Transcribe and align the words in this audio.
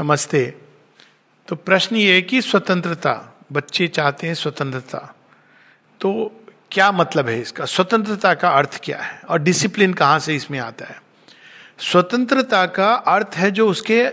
नमस्ते। 0.00 0.54
तो 1.48 1.56
प्रश्न 1.56 1.96
ये 1.96 2.14
है 2.14 2.22
कि 2.22 2.42
स्वतंत्रता, 2.42 3.38
बच्चे 3.52 3.88
चाहते 3.88 4.26
हैं 4.26 4.34
स्वतंत्रता। 4.34 5.16
तो 6.00 6.32
क्या 6.72 6.92
मतलब 6.92 7.28
है 7.28 7.40
इसका? 7.40 7.64
स्वतंत्रता 7.64 8.34
का 8.34 8.48
अर्थ 8.48 8.80
क्या 8.84 8.98
है? 8.98 9.20
और 9.28 9.38
डिसिप्लिन 9.38 9.94
कहाँ 9.94 10.18
से 10.18 10.36
इसमें 10.36 10.58
आता 10.58 10.84
है? 10.84 11.02
स्वतंत्रता 11.78 12.66
का 12.66 12.94
अर्थ 12.94 13.30
है 13.34 13.50
जो 13.50 13.68
उसके 13.68 14.08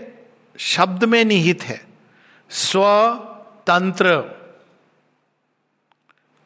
शब्द 0.58 1.04
में 1.04 1.24
निहित 1.24 1.62
है। 1.62 1.84
स्वतंत्र। 2.50 4.16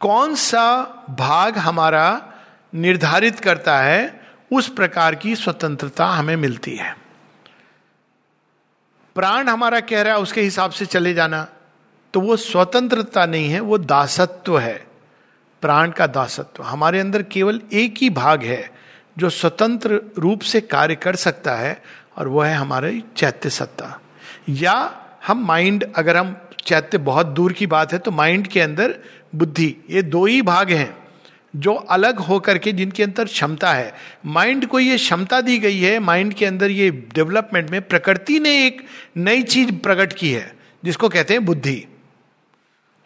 कौन 0.01 0.35
सा 0.35 0.83
भाग 1.11 1.59
हमारा 1.59 2.33
निर्धारित 2.75 3.41
करता 3.41 3.79
है, 3.79 4.21
उस 4.53 4.69
प्रकार 4.69 5.15
की 5.15 5.37
स्वतंत्रता 5.37 6.07
हमें 6.07 6.37
मिलती 6.37 6.77
है। 6.77 7.08
प्राण 9.19 9.49
हमारा 9.49 9.81
कह 9.81 10.03
रहा 10.03 10.15
है, 10.15 10.21
उसके 10.21 10.41
हिसाब 10.41 10.71
से 10.71 10.87
चले 10.87 11.15
जाना। 11.15 11.49
तो 12.15 12.21
वो 12.21 12.37
स्वतंत्रता 12.37 13.27
नहीं 13.27 13.49
है, 13.49 13.61
वो 13.61 13.79
दासत्व 13.79 14.59
है। 14.59 14.87
प्राण 15.63 15.91
का 15.91 16.07
दासत्व। 16.07 16.63
हमारे 16.63 17.01
अंदर 17.01 17.23
केवल 17.23 17.61
एक 17.73 17.95
ही 17.99 18.11
भाग 18.11 18.43
है, 18.43 18.71
जो 19.19 19.31
स्वतंत्र 19.31 20.01
रूप 20.19 20.41
से 20.41 20.61
कार्य 20.61 20.95
कर 20.95 21.17
सकता 21.17 21.55
है, 21.55 21.83
और 22.19 22.29
वह 22.29 22.47
है 22.47 22.55
हमारे 22.55 23.03
चैत्य 23.17 23.51
सत्ता। 23.51 24.01
या 24.49 25.07
हम 25.27 25.47
माइंड 25.47 25.93
अगर 25.97 26.17
हम 26.17 26.37
चैत्य 26.65 26.99
बहुत 26.99 27.27
दूर 27.27 27.53
की 27.53 27.67
बात 27.67 27.93
है 27.93 27.99
तो 27.99 28.11
माइंड 28.11 28.47
के 28.47 28.61
अंदर 28.61 28.95
बुद्धि, 29.35 29.77
ये 29.91 30.03
दो 30.03 30.27
ही 30.27 30.43
भाग 30.43 30.71
हैं। 30.71 31.08
जो 31.57 31.75
अलग 31.75 32.19
होकर 32.19 32.59
के 32.59 32.73
जिनके 32.73 33.03
अंदर 33.03 33.25
क्षमता 33.25 33.73
है। 33.73 33.95
माइंड 34.27 34.67
को 34.67 34.81
ये 34.81 34.97
क्षमता 34.97 35.41
दी 35.41 35.59
गई 35.59 35.79
है, 35.79 35.99
माइंड 35.99 36.35
के 36.35 36.47
अंदर 36.47 36.71
ये 36.71 36.91
डेवलपमेंट 36.91 37.71
में 37.71 37.83
प्रकृति 37.83 38.41
ने 38.41 38.67
एक 38.67 38.87
नई 39.17 39.43
चीज़ 39.43 39.73
प्रकट 39.73 40.13
की 40.13 40.33
है, 40.33 40.57
जिसको 40.85 41.09
कहते 41.09 41.35
हैं 41.35 41.45
बुद्धि। 41.45 41.87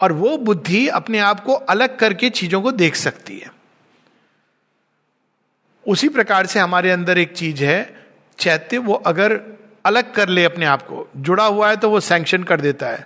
और 0.01 0.13
वो 0.13 0.37
बुद्धि 0.37 0.89
अपने 0.89 1.19
आप 1.19 1.41
को 1.41 1.53
अलग 1.53 1.97
करके 1.97 2.31
चीज़ों 2.31 2.63
को 2.63 2.73
देख 2.73 2.95
सकती 2.95 3.39
है। 3.39 3.53
उसी 5.89 6.09
प्रकार 6.09 6.47
से 6.47 6.61
हमारे 6.61 6.91
अंदर 6.91 7.19
एक 7.19 7.33
चीज़ 7.33 7.65
है, 7.65 8.07
चैत्य, 8.39 8.79
वो 8.79 8.95
अगर 8.95 9.41
अलग 9.85 10.13
कर 10.13 10.29
ले 10.29 10.45
अपने 10.45 10.65
आप 10.65 10.83
को, 10.83 11.11
जुड़ा 11.17 11.45
हुआ 11.45 11.71
है 11.71 11.77
तो 11.77 11.91
वो 11.91 12.01
सैंक्शन 12.01 12.43
कर 12.43 12.61
देता 12.61 12.87
है। 12.87 12.99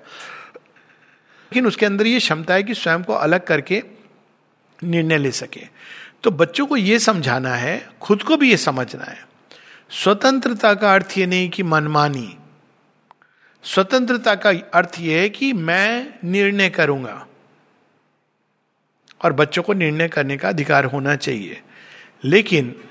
लेकिन 1.46 1.66
उसके 1.66 1.86
अंदर 1.86 2.06
ये 2.06 2.18
क्षमता 2.18 2.54
है 2.54 2.62
कि 2.62 2.74
स्वयं 2.74 3.02
को 3.02 3.12
अलग 3.12 3.44
करके 3.44 3.82
निर्णय 4.84 5.18
ले 5.18 5.30
सके। 5.30 5.66
तो 6.22 6.30
बच्चों 6.30 6.66
को 6.66 6.76
यह 6.76 6.98
समझाना 6.98 7.54
है, 7.54 7.88
खुद 8.00 8.22
को 8.22 8.36
भी 8.36 8.50
ये 8.50 8.56
समझना 8.56 9.04
है। 9.04 9.28
स्वतंत्रता 9.90 10.74
का 10.74 10.94
अर्थ 10.94 11.14
ये 11.18 11.26
नहीं 11.26 11.50
कि 11.50 11.62
मनमानी। 11.62 12.38
स्वतंत्रता 13.62 14.34
का 14.34 14.50
अर्थ 14.50 14.96
यह 15.00 15.20
है 15.20 15.28
कि 15.28 15.52
मैं 15.52 16.14
निर्णय 16.24 16.68
करूँगा। 16.68 17.26
और 19.24 19.32
बच्चों 19.32 19.62
को 19.62 19.72
निर्णय 19.72 20.08
करने 20.08 20.36
का 20.36 20.48
अधिकार 20.48 20.84
होना 20.84 21.16
चाहिए। 21.16 21.62
लेकिन 22.24 22.84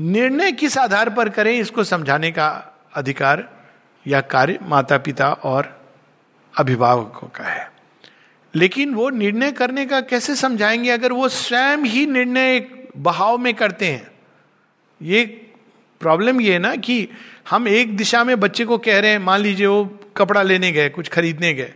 निर्णय 0.00 0.52
किस 0.52 0.78
आधार 0.78 1.10
पर 1.10 1.28
करें, 1.28 1.58
इसको 1.58 1.84
समझाने 1.84 2.30
का 2.30 2.78
अधिकार 2.94 3.60
या 4.06 4.20
कार्य 4.20 4.58
माता 4.62 4.98
पिता 4.98 5.32
और 5.32 5.90
अभिभावकों 6.58 7.28
का 7.28 7.44
है। 7.44 7.79
लेकिन 8.54 8.94
वो 8.94 9.10
निर्णय 9.10 9.52
करने 9.52 9.86
का 9.86 10.00
कैसे 10.00 10.34
समझाएँगे 10.34 10.90
अगर 10.90 11.12
वो 11.12 11.28
स्वयं 11.28 11.78
ही 11.78 12.06
निर्णय 12.06 12.60
बहाव 12.96 13.38
में 13.38 13.54
करते 13.54 13.86
हैं? 13.86 14.10
ये 15.02 15.24
प्रॉब्लम 16.00 16.40
ये 16.40 16.52
है 16.52 16.58
ना 16.58 16.76
कि 16.76 17.08
हम 17.50 17.68
एक 17.68 17.96
दिशा 17.96 18.24
में 18.24 18.40
बच्चे 18.40 18.64
को 18.64 18.78
कह 18.78 19.00
रहे 19.00 19.10
हैं, 19.10 19.18
मान 19.18 19.40
लीजिए 19.40 19.66
वो 19.66 19.98
कपड़ा 20.16 20.42
लेने 20.42 20.72
गए, 20.72 20.88
कुछ 20.88 21.08
खरीदने 21.08 21.54
गए। 21.54 21.74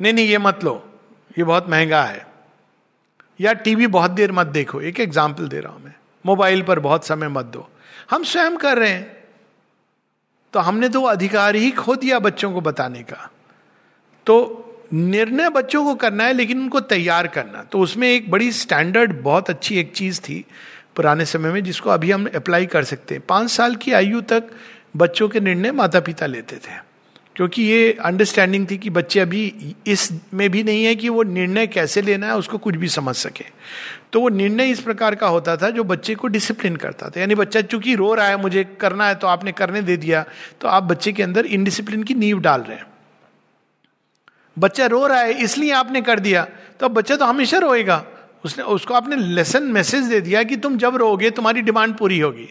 नहीं 0.00 0.12
नहीं, 0.12 0.26
ये 0.26 0.38
मत 0.38 0.64
लो, 0.64 0.92
ये 1.38 1.44
बहुत 1.44 1.68
महँगा 1.68 2.02
है। 2.02 2.26
या 3.40 3.52
टीवी 3.52 3.86
बहुत 3.86 4.10
देर 4.10 4.32
मत 4.32 4.46
देखो, 4.46 4.80
एक 4.80 5.00
एग्ज़ाम्पल 5.00 5.48
दे 5.48 5.60
रहा 5.60 5.72
हूँ 5.72 5.84
मैं, 5.84 5.94
मोबाइल 6.26 6.62
पर 6.62 6.78
बहुत 6.78 7.06
समय 7.06 7.28
मत 7.28 7.44
दो। 7.44 7.68
हम 8.10 8.24
स्वयं 8.24 8.56
कर 8.56 8.78
रहे 8.78 8.90
हैं। 8.90 9.20
तो 10.52 10.60
हमने 10.60 10.88
तो 10.88 11.02
अधिकार 11.02 11.56
ही 11.56 11.70
खो 11.70 11.96
दिया 11.96 12.18
बच्चों 12.18 12.52
को 12.52 12.60
बताने 12.60 13.02
का। 13.02 13.30
तो 14.26 14.66
निर्णय 14.90 15.48
बच्चों 15.48 15.84
को 15.84 15.94
करना 15.94 16.24
है, 16.24 16.32
लेकिन 16.32 16.60
उनको 16.60 16.80
तैयार 16.80 17.26
करना 17.26 17.62
तो 17.62 17.78
उसमें 17.78 18.08
एक 18.08 18.30
बड़ी 18.30 18.50
स्टैंडर्ड 18.52 19.12
बहुत 19.22 19.50
अच्छी 19.50 19.78
एक 19.78 19.92
चीज़ 19.92 20.20
थी 20.20 20.44
पुराने 20.96 21.24
समय 21.24 21.52
में, 21.52 21.62
जिसको 21.64 21.90
अभी 21.90 22.10
हम 22.10 22.26
अप्लाई 22.34 22.66
कर 22.66 22.84
सकते 22.84 23.14
हैं। 23.14 23.22
पाँच 23.28 23.50
साल 23.50 23.76
की 23.76 23.92
आयु 23.92 24.20
तक 24.20 24.50
बच्चों 24.96 25.28
के 25.28 25.40
निर्णय 25.40 25.72
माता 25.72 26.00
पिता 26.00 26.26
लेते 26.26 26.56
थे। 26.56 26.78
क्योंकि 27.36 27.62
ये 27.62 27.92
अंडरस्टैंडिंग 28.00 28.66
थी 28.70 28.76
कि 28.78 28.90
बच्चे 28.90 29.20
अभी 29.20 29.74
इस 29.86 30.08
में 30.34 30.48
भी 30.50 30.62
नहीं 30.62 30.84
है 30.84 30.94
कि 30.94 31.08
वो 31.08 31.22
निर्णय 31.22 31.66
कैसे 31.66 32.02
लेना 32.02 32.26
है, 32.26 32.36
उसको 32.36 32.58
कुछ 32.58 32.76
भी 32.76 32.88
समझ 32.88 33.14
सके। 33.16 33.44
तो 34.12 34.20
वो 34.20 34.28
निर्णय 34.28 34.70
इस 34.70 34.80
प्रकार 34.80 35.14
का 35.14 35.28
होता 35.28 35.56
था, 35.56 35.70
जो 35.70 35.84
बच्चे 35.84 36.14
को 36.14 36.28
डिसिप्लिन 36.28 36.76
करता 36.76 37.08
था। 37.08 37.20
यानी 37.20 37.34
बच्चा 37.34 37.60
चूँकि 37.62 37.94
रो 37.94 38.12
रहा 38.14 38.26
है, 38.26 38.36
मुझे 38.36 38.64
करना 38.80 39.08
है 39.08 39.14
तो 39.14 39.26
आपने 39.26 39.52
करने 39.52 39.82
दे 39.82 39.96
दिया 39.96 40.24
तो 40.60 40.68
आप 40.68 40.82
बच्चे 40.82 41.12
के 41.12 41.22
अंदर 41.22 41.46
इनडिसिप्लिन 41.46 42.02
की 42.02 42.14
नींव 42.14 42.40
डाल 42.40 42.60
रहे 42.60 42.76
हैं। 42.76 42.86
बच्चा 44.58 44.86
रो 44.86 45.06
रहा 45.06 45.20
है, 45.20 45.32
इसलिए 45.32 45.72
आपने 45.72 46.00
कर 46.00 46.20
दिया। 46.20 46.46
तो 46.80 46.86
अब 46.86 46.92
बच्चा 46.92 47.16
तो 47.16 47.24
हमेशा 47.24 47.58
रोएगा। 47.58 48.04
उसने, 48.44 48.64
उसको 48.64 48.94
आपने 48.94 49.16
लेसन 49.16 49.62
मैसेज 49.62 50.04
दे 50.04 50.20
दिया 50.20 50.42
कि 50.42 50.56
तुम 50.56 50.76
जब 50.78 50.96
रोगे 50.96 51.30
तुम्हारी 51.30 51.60
डिमांड 51.60 51.94
पूरी 51.94 52.18
होगी। 52.18 52.48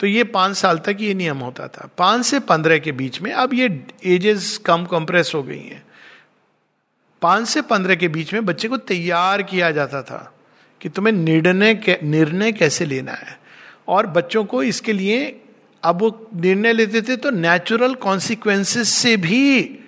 तो 0.00 0.06
ये 0.06 0.24
पाँच 0.24 0.56
साल 0.56 0.78
तक 0.78 0.96
ये 1.00 1.14
नियम 1.14 1.38
होता 1.38 1.66
था। 1.68 1.88
पाँच 1.98 2.24
से 2.26 2.38
पंद्रह 2.40 2.78
के 2.78 2.92
बीच 2.92 3.20
में 3.22 3.32
अब 3.32 3.54
ये 3.54 3.84
एजेस 4.04 4.56
कम 4.58 4.84
कंप्रेस 4.84 5.32
हो 5.34 5.42
गई 5.42 5.58
हैं। 5.58 5.82
पाँच 7.22 7.48
से 7.48 7.62
पंद्रह 7.62 7.94
के 7.94 8.08
बीच 8.08 8.32
में 8.32 8.44
बच्चे 8.46 8.68
को 8.68 8.76
तैयार 8.76 9.42
किया 9.42 9.70
जाता 9.70 10.02
था 10.02 10.32
कि 10.80 10.88
तुम्हें 10.88 11.12
निर्णय 11.14 11.98
निर्णय 12.02 12.52
कैसे 12.52 12.84
लेना 12.84 13.12
है। 13.12 13.38
और 13.88 14.06
बच्चों 14.06 14.44
को 14.44 14.62
इसके 14.62 14.92
लिए, 14.92 15.40
अब 15.82 16.00
वो 16.00 16.28
निर्णय 16.34 16.72
लेते 16.72 17.02
थे 17.02 17.16
तो 17.16 17.30
नेचुरल 17.30 17.94
कॉन्सिक्वेंसेस 17.94 18.88
से 18.88 19.16
भी 19.16 19.80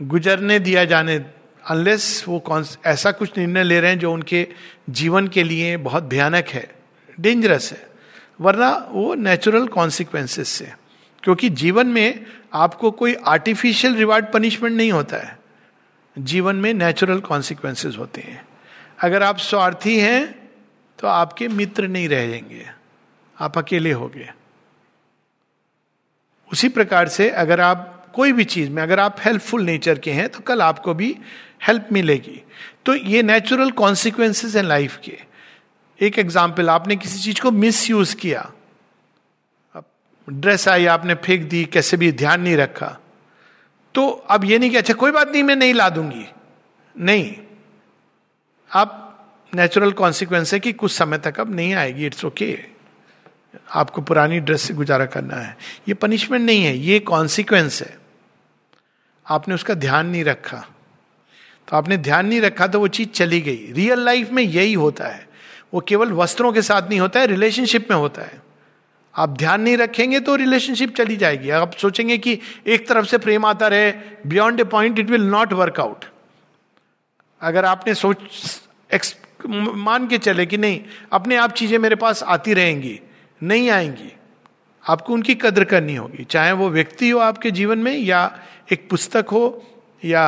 गुजरने 0.00 0.58
दिया 0.58 0.84
जाने 0.84 1.16
अनलेस 1.64 2.24
वो 2.28 2.38
कौन 2.38 2.64
ऐसा 2.86 3.10
कुछ 3.12 3.36
निर्णय 3.38 3.62
ले 3.62 3.80
रहे 3.80 3.90
हैं 3.90 3.98
जो 3.98 4.12
उनके 4.12 4.46
जीवन 4.90 5.28
के 5.28 5.42
लिए 5.42 5.76
बहुत 5.76 6.02
भयानक 6.04 6.48
है 6.48 6.68
डेंजरस 7.18 7.72
है। 7.72 7.86
वरना 8.40 8.70
वो 8.90 9.14
नेचुरल 9.14 9.66
कॉन्सिक्वेंसेस 9.68 10.48
से, 10.48 10.72
क्योंकि 11.22 11.48
जीवन 11.50 11.86
में 11.86 12.26
आपको 12.52 12.90
कोई 12.90 13.14
आर्टिफिशियल 13.26 13.94
रिवार्ड 13.96 14.32
पनिशमेंट 14.32 14.76
नहीं 14.76 14.92
होता 14.92 15.16
है। 15.16 15.38
जीवन 16.16 16.56
में 16.56 16.72
नेचुरल 16.74 17.20
कॉन्सिक्वेंसेस 17.20 17.96
होते 17.98 18.20
हैं। 18.20 18.44
अगर 18.98 19.22
आप 19.22 19.38
स्वार्थी 19.38 19.98
हैं 20.00 20.50
तो 20.98 21.08
आपके 21.08 21.48
मित्र 21.48 21.88
नहीं 21.88 22.08
रहेंगे 22.08 22.66
आप 23.36 23.58
अकेले 23.58 23.92
हो 23.92 24.08
गए। 24.08 24.28
उसी 26.50 26.68
प्रकार 26.68 27.08
से 27.08 27.30
अगर 27.30 27.60
आप 27.60 27.91
कोई 28.14 28.32
भी 28.32 28.44
चीज़ 28.44 28.70
में, 28.70 28.82
अगर 28.82 29.00
आप 29.00 29.16
हेल्पफुल 29.20 29.62
नेचर 29.62 29.98
के 29.98 30.12
हैं 30.12 30.28
तो 30.28 30.40
कल 30.40 30.62
आपको 30.62 30.94
भी 30.94 31.16
हेल्प 31.68 31.88
मिलेगी। 31.92 32.40
तो 32.86 32.94
ये 32.94 33.22
नेचुरल 33.22 33.70
कॉन्सिक्वेंसेस 33.72 34.56
हैं 34.56 34.62
लाइफ 34.62 34.96
के। 35.04 35.18
एक 35.98 36.18
एग्ज़ाम्पल 36.18 36.70
आपने 36.70 36.96
किसी 36.96 37.18
चीज़ 37.20 37.40
को 37.42 37.50
मिस 37.50 37.88
यूज़ 37.90 38.16
किया 38.16 38.50
ड्रेस 40.28 40.66
आई, 40.68 40.86
आपने 40.86 41.14
फेंक 41.14 41.48
दी, 41.48 41.64
कैसे 41.64 41.96
भी, 41.96 42.10
ध्यान 42.12 42.40
नहीं 42.40 42.56
रखा। 42.56 42.96
तो 43.94 44.08
अब 44.08 44.44
ये 44.44 44.58
नहीं 44.58 44.70
कि 44.70 44.76
अच्छा 44.76 44.94
कोई 44.94 45.10
बात 45.10 45.28
नहीं, 45.28 45.42
मैं 45.42 45.56
नहीं 45.56 45.74
ला 45.74 45.88
दूँगी। 45.88 46.26
नहीं। 46.96 47.34
आप 48.70 48.98
नेचुरल 49.52 49.92
कॉन्सिक्वेंस 49.92 50.52
है 50.54 50.60
कि 50.60 50.72
कुछ 50.72 50.92
समय 50.92 51.18
तक 51.18 51.40
अब 51.40 51.54
नहीं 51.54 51.74
आएगी 51.74 52.06
इट्स 52.06 52.24
ओके 52.24 52.46
okay. 52.46 52.64
आपको 53.70 54.02
पुरानी 54.02 54.38
ड्रेस 54.40 54.62
से 54.62 54.74
गुजारा 54.74 55.06
करना 55.06 55.36
है। 55.36 55.56
ये 55.88 55.94
पनिशमेंट 55.94 56.44
नहीं 56.44 56.64
है, 56.64 56.76
ये 56.76 56.98
कॉन्सिक्वेंस 57.00 57.82
है। 57.82 57.96
आपने 59.26 59.54
उसका 59.54 59.74
ध्यान 59.74 60.06
नहीं 60.06 60.24
रखा। 60.24 60.64
तो 61.68 61.76
आपने 61.76 61.96
ध्यान 61.96 62.26
नहीं 62.26 62.40
रखा 62.40 62.66
तो 62.66 62.80
वो 62.80 62.88
चीज़ 62.88 63.08
चली 63.08 63.40
गई। 63.40 63.72
रियल 63.72 64.00
लाइफ 64.00 64.30
में 64.30 64.42
यही 64.42 64.72
होता 64.74 65.08
है। 65.08 65.28
वो 65.74 65.80
केवल 65.80 66.12
वस्त्रों 66.12 66.52
के 66.52 66.62
साथ 66.62 66.88
नहीं 66.88 67.00
होता 67.00 67.20
है 67.20 67.26
रिलेशनशिप 67.26 67.90
में 67.90 67.96
होता 67.96 68.22
है। 68.22 68.40
आप 69.14 69.30
ध्यान 69.30 69.60
नहीं 69.60 69.76
रखेंगे 69.76 70.20
तो 70.20 70.34
रिलेशनशिप 70.36 70.94
चली 70.96 71.16
जाएगी। 71.16 71.50
आप 71.50 71.72
सोचेंगे 71.72 72.18
कि 72.18 72.38
एक 72.66 72.86
तरफ़ 72.88 73.06
से 73.06 73.18
प्रेम 73.18 73.44
आता 73.46 73.68
रहे 73.68 73.92
beyond 74.26 74.60
a 74.60 74.64
point 74.64 74.98
it 74.98 75.10
will 75.10 75.24
not 75.24 75.52
work 75.52 75.80
out 75.80 76.04
अगर 77.40 77.64
आपने 77.64 77.94
सोच 77.94 78.18
एक्स, 78.90 79.16
मान 79.46 80.06
के 80.08 80.18
चले 80.18 80.46
कि 80.46 80.58
नहीं 80.58 80.80
अपने 81.12 81.36
आप 81.36 81.52
चीज़ें 81.52 81.78
मेरे 81.78 81.96
पास 81.96 82.22
आती 82.22 82.54
रहेंगी 82.54 82.98
नहीं 83.42 83.70
आएँगी 83.70 84.12
आपको 84.84 85.12
उनकी 85.12 85.34
कद्र 85.34 85.64
करनी 85.64 85.94
होगी। 85.94 86.24
चाहे 86.24 86.52
वो 86.52 86.68
व्यक्ति 86.70 87.10
हो 87.10 87.18
आपके 87.20 87.50
जीवन 87.50 87.78
में 87.78 87.92
या 87.92 88.24
एक 88.68 88.88
पुस्तक 88.90 89.26
हो 89.32 89.42
या 90.04 90.24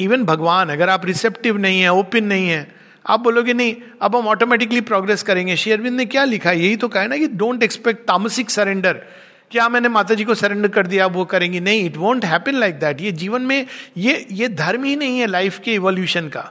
इवन 0.00 0.24
भगवान, 0.24 0.68
अगर 0.68 0.88
आप 0.88 1.04
रिसेप्टिव 1.06 1.58
नहीं 1.58 1.80
है 1.80 1.92
ओपन 1.92 2.24
नहीं 2.24 2.48
है, 2.48 2.66
आप 3.06 3.20
बोलोगे, 3.20 3.52
नहीं, 3.52 3.74
अब 4.02 4.16
हम 4.16 4.26
ऑटोमेटिकली 4.28 4.80
प्रोग्रेस 4.82 5.22
करेंगे। 5.22 5.56
शेयरविंद 5.56 5.96
ने 5.96 6.04
क्या 6.06 6.24
लिखा 6.24 6.50
है? 6.50 6.60
यही 6.60 6.76
तो 6.76 6.88
कहा 6.88 7.06
ना 7.06 7.16
कि 7.16 7.26
डोंट 7.28 7.62
एक्सपेक्ट 7.62 8.06
तामसिक 8.08 8.50
सरेंडर 8.50 9.02
क्या 9.50 9.68
मैंने 9.68 9.88
माता 9.88 10.14
जी 10.14 10.24
को 10.24 10.34
सरेंडर 10.34 10.68
कर 10.68 10.86
दिया 10.86 11.06
वो 11.06 11.24
करेंगी? 11.24 11.60
नहीं 11.60 11.84
it 11.86 11.96
won't 11.96 12.24
happen 12.24 12.54
like 12.54 12.78
that 12.78 13.00
ये 13.00 13.12
जीवन 13.12 13.42
में, 13.42 13.66
ये 13.96 14.26
ये 14.32 14.48
धर्म 14.48 14.84
ही 14.84 14.96
नहीं 14.96 15.18
है 15.18 15.26
लाइफ 15.26 15.58
के 15.58 15.74
इवोल्यूशन 15.74 16.28
का। 16.28 16.50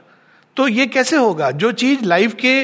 तो 0.56 0.68
ये 0.68 0.86
कैसे 0.86 1.16
होगा? 1.16 1.50
जो 1.50 1.72
चीज़ 1.72 2.04
लाइफ 2.04 2.36
के 2.44 2.60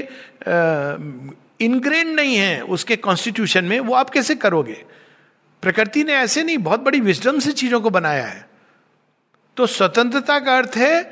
इनग्रेन 1.64 2.08
नहीं 2.08 2.36
है, 2.36 2.60
उसके 2.60 2.96
कॉन्स्टिट्यूशन 2.96 3.64
में, 3.64 3.78
वो 3.80 3.94
आप 3.94 4.10
कैसे 4.10 4.34
करोगे? 4.34 4.82
प्रकृति 5.62 6.04
ने 6.04 6.12
ऐसे 6.12 6.42
नहीं, 6.44 6.58
बहुत 6.58 6.80
बड़ी 6.80 7.00
विजडम 7.00 7.38
से 7.38 7.52
चीज़ों 7.52 7.80
को 7.80 7.90
बनाया 7.90 8.24
है। 8.26 8.46
तो 9.56 9.66
स्वतंत्रता 9.68 10.38
का 10.38 10.56
अर्थ 10.58 10.76
है, 10.76 11.02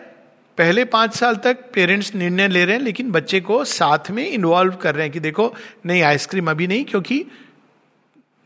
पहले 0.58 0.84
पाँच 0.86 1.14
साल 1.14 1.36
तक 1.36 1.58
पेरेंट्स 1.74 2.14
निर्णय 2.14 2.48
ले 2.48 2.64
रहे 2.64 2.76
हैं, 2.76 2.82
लेकिन 2.82 3.10
बच्चे 3.12 3.40
को 3.40 3.62
साथ 3.66 4.10
में 4.10 4.26
इन्वॉल्व 4.28 4.74
कर 4.76 4.94
रहे 4.94 5.04
हैं 5.04 5.12
कि 5.12 5.20
देखो, 5.20 5.52
नहीं 5.86 6.02
आइसक्रीम 6.02 6.50
अभी 6.50 6.66
नहीं, 6.66 6.84
क्योंकि 6.84 7.24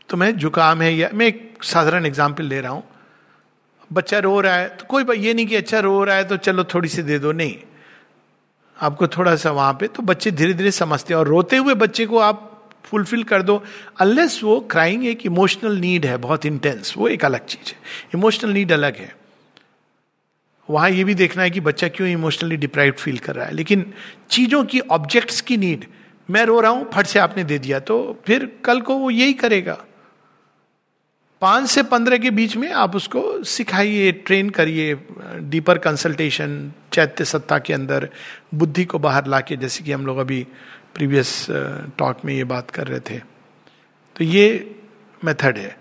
तुम्हें 0.09 0.35
जुकाम 0.37 0.81
है 0.81 0.93
या, 0.95 1.09
मैं 1.13 1.27
एक 1.27 1.63
साधारण 1.63 2.05
एग्ज़ाम्पल 2.05 2.45
ले 2.45 2.61
रहा 2.61 2.71
हूँ। 2.71 2.83
बच्चा 3.91 4.19
रो 4.19 4.39
रहा 4.41 4.55
है 4.55 4.67
तो 4.69 4.85
कोई 4.85 5.17
ये 5.17 5.33
नहीं 5.33 5.45
कि 5.47 5.55
अच्छा 5.55 5.79
रो 5.79 6.03
रहा 6.03 6.15
है 6.15 6.23
तो 6.23 6.37
चलो 6.37 6.63
थोड़ी 6.65 6.89
सी 6.89 7.01
दे 7.03 7.19
दो, 7.19 7.31
नहीं। 7.31 7.55
आपको 8.77 9.07
थोड़ा 9.07 9.35
सा 9.35 9.51
वहाँ 9.51 9.73
पे 9.73 9.87
तो 9.87 10.03
बच्चे 10.03 10.31
धीरे 10.31 10.53
धीरे 10.53 10.71
समझते 10.73 11.13
हैं, 11.13 11.19
और 11.19 11.27
रोते 11.27 11.57
हुए 11.57 11.73
बच्चे 11.75 12.05
को 12.05 12.17
आप 12.19 12.51
फुलफिल 12.85 13.23
कर 13.23 13.41
दो 13.41 13.63
अनलेस 13.99 14.39
वो 14.43 14.59
क्राइंग 14.71 15.05
एक 15.07 15.25
इमोशनल 15.25 15.77
नीड 15.77 16.05
है, 16.05 16.17
बहुत 16.17 16.45
इंटेंस 16.45 16.93
वो 16.97 17.07
एक 17.07 17.25
अलग 17.25 17.45
चीज़ 17.45 17.71
है। 17.71 17.77
इमोशनल 18.15 18.51
नीड 18.51 18.71
अलग 18.71 18.95
है। 18.95 19.13
वहाँ 20.69 20.89
ये 20.89 21.03
भी 21.03 21.13
देखना 21.15 21.43
है 21.43 21.49
कि 21.49 21.59
बच्चा 21.61 21.87
क्यों 21.87 22.09
इमोशनली 22.09 22.57
डिप्राइव 22.57 22.93
फील 22.99 23.17
कर 23.17 23.35
रहा 23.35 23.45
है। 23.45 23.53
लेकिन 23.53 23.85
चीज़ों 24.29 24.63
की 24.65 24.79
ऑब्जेक्ट्स 24.79 25.41
की 25.41 25.57
नीड 25.57 25.85
मैं 26.29 26.45
रो 26.45 26.59
रहा 26.59 26.71
हूँ, 26.71 26.89
फट 26.93 27.05
से 27.05 27.19
आपने 27.19 27.43
दे 27.43 27.57
दिया 27.59 27.79
तो 27.79 28.21
फिर 28.25 28.49
कल 28.65 28.81
को 28.81 28.95
वो 28.95 29.09
यही 29.11 29.33
करेगा। 29.33 29.77
पाँच 31.41 31.69
से 31.69 31.83
पंद्रह 31.83 32.17
के 32.17 32.29
बीच 32.31 32.55
में 32.57 32.71
आप 32.73 32.95
उसको 32.95 33.43
सिखाइए 33.43 34.11
ट्रेन 34.25 34.49
करिए 34.49 34.95
डीपर 35.41 35.77
कंसल्टेशन 35.77 36.71
चैत्य 36.93 37.25
सत्ता 37.25 37.57
के 37.59 37.73
अंदर, 37.73 38.09
बुद्धि 38.53 38.85
को 38.85 38.99
बाहर 38.99 39.27
लाके, 39.27 39.55
जैसे 39.55 39.83
कि 39.83 39.91
हम 39.91 40.05
लोग 40.05 40.17
अभी 40.17 40.45
प्रीवियस 40.95 41.47
टॉक 41.97 42.25
में 42.25 42.33
ये 42.33 42.43
बात 42.43 42.71
कर 42.71 42.87
रहे 42.87 42.99
थे। 42.99 43.19
तो 44.15 44.23
ये 44.23 44.75
मेथड 45.23 45.57
है। 45.57 45.77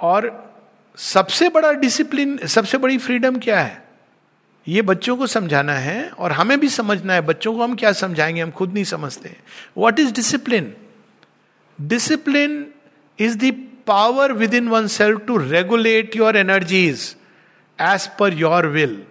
और 0.00 0.54
सबसे 0.96 1.48
बड़ा 1.48 1.72
डिसिप्लिन, 1.72 2.36
सबसे 2.46 2.78
बड़ी 2.78 2.98
फ्रीडम 2.98 3.38
क्या 3.38 3.60
है? 3.60 3.84
ये 4.68 4.82
बच्चों 4.82 5.16
को 5.16 5.26
समझाना 5.26 5.72
है 5.72 6.08
और 6.10 6.32
हमें 6.32 6.60
भी 6.60 6.68
समझना 6.68 7.14
है। 7.14 7.20
बच्चों 7.20 7.54
को 7.54 7.62
हम 7.62 7.74
क्या 7.74 7.92
समझाएँगे? 7.92 8.40
हम 8.40 8.50
खुद 8.50 8.72
नहीं 8.72 8.84
समझते 8.84 9.36
what 9.76 10.00
is 10.00 10.12
discipline 10.12 10.74
discipline 11.80 12.66
is 13.18 13.38
the 13.38 13.52
power 13.86 14.32
within 14.54 14.68
oneself 14.86 15.20
to 15.26 15.36
regulate 15.36 16.16
your 16.16 16.36
energies 16.36 17.16
as 17.80 18.08
per 18.18 18.34
your 18.34 18.66
will 18.66 19.02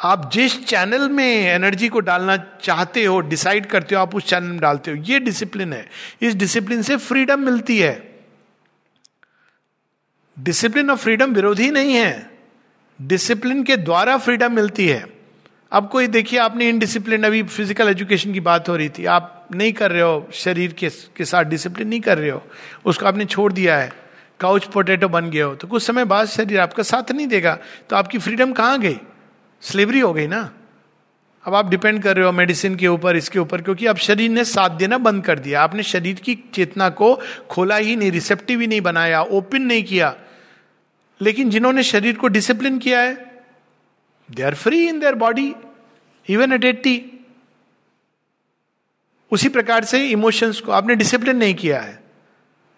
आप 0.00 0.30
जिस 0.32 0.64
चैनल 0.66 1.08
में 1.08 1.26
एनर्जी 1.26 1.88
को 1.88 2.00
डालना 2.00 2.36
चाहते 2.62 3.04
हो 3.04 3.20
डिसाइड 3.20 3.66
करते 3.66 3.94
हो 3.94 4.00
आप 4.00 4.14
उस 4.14 4.24
चैनल 4.24 4.46
में 4.46 4.60
डालते 4.60 4.90
हो 4.90 4.96
ये 4.96 5.18
डिसिप्लिन 5.20 5.72
है। 5.72 5.86
इस 6.22 6.34
डिसिप्लिन 6.34 6.82
से 6.82 6.96
फ्रीडम 6.96 7.40
मिलती 7.40 7.78
है। 7.78 8.10
डिसिप्लिन 10.38 10.90
और 10.90 10.96
फ्रीडम 10.96 11.32
विरोधी 11.32 11.70
नहीं 11.70 11.94
है। 11.94 12.30
डिसिप्लिन 13.00 13.62
के 13.64 13.76
द्वारा 13.76 14.16
फ्रीडम 14.18 14.52
मिलती 14.52 14.88
है। 14.88 15.04
अब 15.72 15.88
कोई 15.88 16.06
देखिए 16.06 16.38
आपने 16.38 16.68
इनडिसिप्लिन 16.68 17.24
अभी 17.24 17.42
फ़िज़िकल 17.42 17.88
एजुकेशन 17.88 18.32
की 18.32 18.40
बात 18.40 18.68
हो 18.68 18.76
रही 18.76 18.88
थी। 18.88 19.04
आप 19.04 19.48
नहीं 19.54 19.72
कर 19.72 19.90
रहे 19.90 20.02
हो 20.02 20.28
शरीर 20.32 20.72
के, 20.72 20.88
के 20.88 21.24
साथ 21.24 21.44
डिसिप्लिन 21.44 21.88
नहीं 21.88 22.00
कर 22.00 22.18
रहे 22.18 22.30
हो। 22.30 22.42
उसको 22.84 23.06
आपने 23.06 23.24
छोड़ 23.24 23.52
दिया 23.52 23.76
है। 23.78 23.92
काउच 24.40 24.64
पोटैटो 24.64 25.08
बन 25.08 25.30
गए 25.30 25.40
हो। 25.40 25.54
तो 25.54 25.68
कुछ 25.68 25.82
समय 25.82 26.04
बाद 26.04 26.28
शरीर 26.28 26.60
आपका 26.60 26.82
साथ 26.82 27.12
नहीं 27.12 27.26
देगा। 27.26 27.58
तो 27.90 27.96
आपकी 27.96 28.18
फ्रीडम 28.18 28.52
कहाँ 28.52 28.80
गई? 28.80 28.98
स्लेवरी 29.60 30.00
हो 30.00 30.12
गई 30.12 30.26
ना? 30.26 30.52
अब 31.44 31.54
आप 31.54 31.68
डिपेंड 31.68 32.02
कर 32.02 32.16
रहे 32.16 32.26
हो 32.26 32.32
मेडिसिन 32.32 32.76
के 32.76 32.88
ऊपर, 32.88 33.16
इसके 33.16 33.38
ऊपर, 33.38 33.62
क्योंकि 33.62 33.86
अब 33.86 33.96
शरीर 33.96 34.30
ने 34.30 34.44
साथ 34.44 34.70
देना 34.70 34.98
बंद 34.98 35.24
कर 35.24 35.38
दिया। 35.38 35.62
आपने 35.62 35.82
शरीर 35.82 36.14
की 36.14 36.34
चेतना 36.54 36.88
को 36.88 37.20
खोला 37.50 37.76
ही 37.76 37.96
नहीं 37.96 38.10
रिसेप्टिव 38.10 38.60
ही 38.60 38.66
नहीं 38.66 38.80
बनाया 38.80 39.22
ओपन 39.22 39.62
नहीं 39.62 39.84
किया। 39.84 40.16
लेकिन 41.22 41.50
जिन्होंने 41.50 41.82
शरीर 41.82 42.16
को 42.16 42.28
डिसिप्लिन 42.28 42.78
किया 42.78 43.00
है 43.00 43.42
they 44.30 44.42
are 44.42 44.54
free 44.54 44.88
in 44.88 45.00
their 45.00 45.14
body 45.14 45.54
even 46.28 46.52
at 46.52 46.64
eighty 46.64 47.26
उसी 49.30 49.48
प्रकार 49.48 49.84
से 49.84 50.06
इमोशंस 50.08 50.60
को 50.60 50.72
आपने 50.72 50.94
डिसिप्लिन 50.94 51.36
नहीं 51.36 51.54
किया 51.54 51.80
है। 51.80 52.02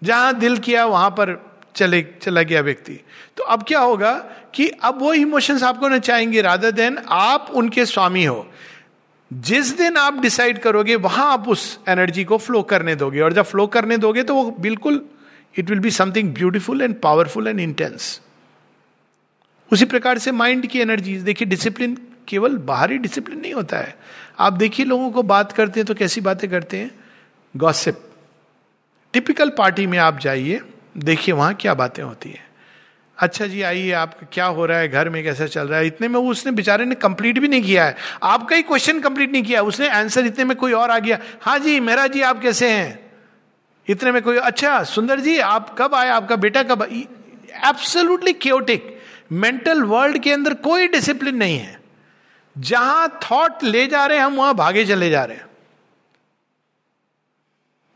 जहाँ 0.03 0.39
दिल 0.39 0.59
किया, 0.59 0.87
वहाँ 0.87 1.11
पर 1.11 1.53
चले, 1.75 2.03
चला 2.23 2.43
गया 2.43 2.61
व्यक्ति। 2.61 3.01
तो 3.37 3.45
अब 3.45 3.63
क्या 3.63 3.81
होगा? 3.81 4.31
कि 4.55 4.69
अब 4.69 4.99
वो 5.01 5.13
इमोशंस 5.15 5.63
आपको 5.63 5.89
ना 5.89 5.99
चाहेंगे 5.99 6.43
राधा 6.43 6.71
देन 6.71 6.99
आप 7.09 7.51
उनके 7.55 7.87
स्वामी 7.87 8.25
हो। 8.25 8.47
जिस 9.31 9.77
दिन 9.77 9.97
आप 9.97 10.19
डिसाइड 10.21 10.59
करोगे, 10.59 10.95
वहाँ 10.97 11.33
आप 11.33 11.49
उस 11.49 11.79
एनर्जी 11.89 12.25
को 12.25 12.39
फ्लो 12.39 12.63
करने 12.63 12.95
दोगे। 12.95 13.21
और 13.21 13.33
जब 13.33 13.45
फ्लो 13.45 13.67
करने 13.67 13.97
दोगे 13.97 14.23
तो 14.23 14.35
वो 14.35 14.51
बिल्कुल 14.61 15.01
it 15.59 15.71
will 15.71 15.79
be 15.79 15.91
something 15.91 16.33
beautiful 16.35 16.83
and 16.83 17.01
powerful 17.01 17.49
and 17.49 17.61
intense 17.61 18.21
उसी 19.71 19.85
प्रकार 19.85 20.19
से 20.19 20.33
माइंड 20.33 20.67
की 20.67 20.81
एनर्जी 20.81 21.17
देखिए 21.17 21.49
डिसिप्लिन 21.49 21.97
केवल 22.29 22.57
बाहरी 22.59 22.99
डिसिप्लिन 22.99 23.41
नहीं 23.41 23.53
होता 23.55 23.79
है। 23.79 23.97
आप 24.39 24.53
देखिए, 24.53 24.87
लोगों 24.87 25.11
को 25.11 25.23
बात 25.23 25.53
करते 25.53 25.81
हैं 25.81 25.87
तो 25.87 25.95
कैसी 25.95 26.21
बातें 26.21 26.49
करते 26.51 26.77
हैं? 26.77 26.91
गॉसिप 27.55 28.03
टिपिकल 29.15 29.49
पार्टी 29.49 29.87
में 29.87 29.99
आप 29.99 30.19
जाइए, 30.19 30.61
देखिए 30.97 31.35
वहाँ 31.35 31.55
क्या 31.55 31.75
बातें 31.75 32.03
होती 32.03 32.31
है। 32.31 32.52
अच्छा 33.23 33.47
जी, 33.47 33.63
आइए, 33.63 33.93
आप 33.93 34.21
क्या 34.33 34.45
हो 34.45 34.67
रहा 34.67 34.79
है? 34.79 34.89
घर 34.89 35.09
में 35.09 35.25
कैसा 35.25 35.47
चल 35.47 35.69
रहा 35.69 35.79
है? 35.79 35.87
इतने 35.87 36.09
में 36.09 36.21
उसने 36.21 36.53
बेचारे 36.53 36.85
ने 36.85 36.95
कंप्लीट 36.95 37.39
भी 37.39 37.49
नहीं 37.49 37.63
किया 37.63 37.85
है। 37.85 37.97
आपका 38.23 38.57
ही 38.57 38.63
क्वेश्चन 38.63 39.01
कंप्लीट 39.01 39.33
नहीं 39.33 39.43
किया 39.43 39.63
उसने 39.63 39.89
आंसर 39.89 40.27
इतने 40.27 40.45
में 40.45 40.57
कोई 40.57 40.73
और 40.73 40.91
आ 40.91 40.99
गया। 40.99 41.19
हाँ 41.41 41.59
जी 41.59 41.81
मेरा 41.81 42.07
जी, 42.07 42.23
आप 42.23 42.43
कैसे 42.43 42.71
हैं? 42.71 43.13
इतने 43.89 44.13
में 44.13 44.23
कोई 44.23 44.37
अच्छा 44.37 44.83
सुंदर 44.85 45.21
जी, 45.21 45.39
आप 45.39 45.75
कब 45.79 45.95
आए? 45.95 46.09
आपका 46.09 46.37
बेटा 46.37 46.63
कब 46.63 46.83
एब्सोल्युटली 46.83 48.33
क्योटिक 48.33 48.99
मेंटल 49.33 49.83
वर्ल्ड 49.83 50.19
के 50.19 50.33
अंदर 50.33 50.55
कोई 50.55 50.89
डिसिप्लिन 50.89 51.37
नहीं 51.37 51.59
है। 51.59 51.81
जहाँ 52.59 53.19
थॉट 53.23 53.65
ले 53.65 53.87
जा 53.87 54.07
रहे 54.07 54.19
हैं, 54.19 54.25
हम 54.25 54.35
वहाँ 54.35 54.55
भागे 54.55 54.85
चले 54.85 55.11
जा 55.11 55.25
रहे 55.25 55.37
हैं। 55.37 55.47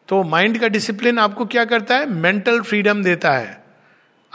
तो 0.09 0.23
माइंड 0.23 0.61
का 0.61 0.69
डिसिप्लिन 0.69 1.19
आपको 1.19 1.47
क्या 1.47 1.65
करता 1.65 1.97
है? 1.97 2.07
मेंटल 2.07 2.61
फ्रीडम 2.61 3.03
देता 3.03 3.33
है। 3.33 3.66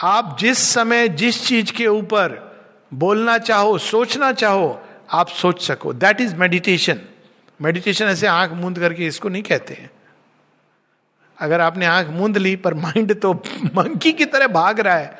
आप 0.03 0.37
जिस 0.39 0.57
समय 0.57 1.07
जिस 1.09 1.47
चीज़ 1.47 1.71
के 1.71 1.87
ऊपर 1.87 2.51
बोलना 2.93 3.37
चाहो, 3.37 3.77
सोचना 3.77 4.31
चाहो, 4.31 4.81
आप 5.11 5.27
सोच 5.27 5.61
सको। 5.61 5.93
दैट 5.93 6.21
इज़ 6.21 6.35
मेडिटेशन 6.35 6.99
मेडिटेशन 7.61 8.05
ऐसे 8.05 8.27
आँख 8.27 8.51
मूंद 8.51 8.79
करके 8.79 9.07
इसको 9.07 9.29
नहीं 9.29 9.43
कहते 9.43 9.73
हैं। 9.73 9.91
अगर 11.37 11.61
आपने 11.61 11.85
आँख 11.85 12.07
मूंद 12.07 12.37
ली, 12.37 12.55
पर 12.55 12.73
माइंड 12.73 13.19
तो 13.21 13.33
मंकी 13.75 14.11
की 14.11 14.25
तरह 14.25 14.47
भाग 14.47 14.79
रहा 14.79 14.95
है। 14.95 15.19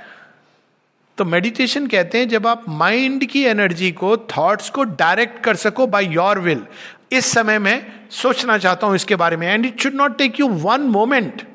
तो 1.17 1.25
मेडिटेशन 1.25 1.87
कहते 1.87 2.17
हैं 2.17 2.29
जब 2.29 2.47
आप 2.47 2.65
माइंड 2.69 3.25
की 3.25 3.43
एनर्जी 3.43 3.91
को 3.91 4.17
थॉट्स 4.17 4.69
को 4.69 4.83
डायरेक्ट 4.83 5.43
कर 5.43 5.55
सको 5.55 5.87
बाय 5.87 6.05
योर 6.05 6.39
विल 6.39 6.65
इस 7.11 7.25
समय 7.25 7.59
में 7.59 8.07
सोचना 8.11 8.57
चाहता 8.57 8.87
हूँ 8.87 8.95
इसके 8.95 9.15
बारे 9.15 9.37
में 9.37 9.47
and 9.47 9.65
it 9.65 9.81
should 9.81 9.93
not 9.93 10.17
take 10.17 10.39
you 10.39 10.47
one 10.47 10.81
moment 10.81 11.47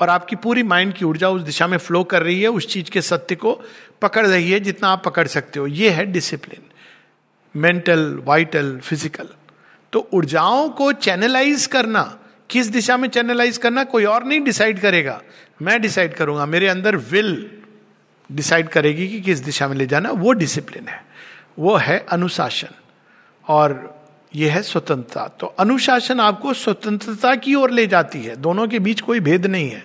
और 0.00 0.10
आपकी 0.10 0.36
पूरी 0.36 0.62
माइंड 0.64 0.92
की 0.94 1.04
ऊर्जा 1.04 1.28
उस 1.30 1.42
दिशा 1.42 1.66
में 1.66 1.76
फ्लो 1.78 2.02
कर 2.04 2.22
रही 2.22 2.40
है, 2.42 2.48
उस 2.48 2.66
चीज़ 2.68 2.90
के 2.90 3.00
सत्य 3.02 3.34
को 3.36 3.60
पकड़ 4.02 4.26
रही 4.26 4.50
है 4.50 4.60
जितना 4.60 4.88
आप 4.88 5.02
पकड़ 5.04 5.26
सकते 5.28 5.60
हो। 5.60 5.66
ये 5.66 5.90
है 5.90 6.06
डिसिप्लिन 6.06 6.68
मेंटल 7.54 8.22
वाइटल 8.24 8.76
फ़िज़िकल 8.78 9.28
तो 9.92 10.08
ऊर्जाओं 10.12 10.68
को 10.70 10.92
चैनलाइज 10.94 11.66
करना, 11.66 12.02
किस 12.50 12.66
दिशा 12.68 12.96
में 12.96 13.08
चैनलाइज 13.08 13.56
करना, 13.58 13.84
कोई 13.84 14.04
और 14.04 14.24
नहीं 14.24 14.40
डिसाइड 14.40 14.80
करेगा। 14.80 15.20
मैं 15.62 15.80
डिसाइड 15.82 16.14
करूँगा, 16.14 16.46
मेरे 16.46 16.68
अंदर 16.68 16.96
विल 16.96 17.50
डिसाइड 18.30 18.68
करेगी 18.68 19.08
कि 19.08 19.20
किस 19.20 19.38
दिशा 19.40 19.68
में 19.68 19.76
ले 19.76 19.86
जाना। 19.86 20.10
वो 20.12 20.32
डिसिप्लिन 20.34 20.88
है, 20.88 21.02
वो 21.58 21.76
है 21.76 21.98
अनुशासन, 22.08 22.74
और 23.44 23.98
यह 24.32 24.54
है 24.54 24.62
स्वतंत्रता। 24.62 25.26
तो 25.30 25.46
अनुशासन 25.58 26.20
आपको 26.20 26.52
स्वतंत्रता 26.54 27.34
की 27.36 27.54
ओर 27.54 27.70
ले 27.70 27.86
जाती 27.86 28.22
है, 28.22 28.36
दोनों 28.36 28.66
के 28.68 28.78
बीच 28.78 29.00
कोई 29.00 29.20
भेद 29.20 29.46
नहीं 29.46 29.70
है। 29.70 29.84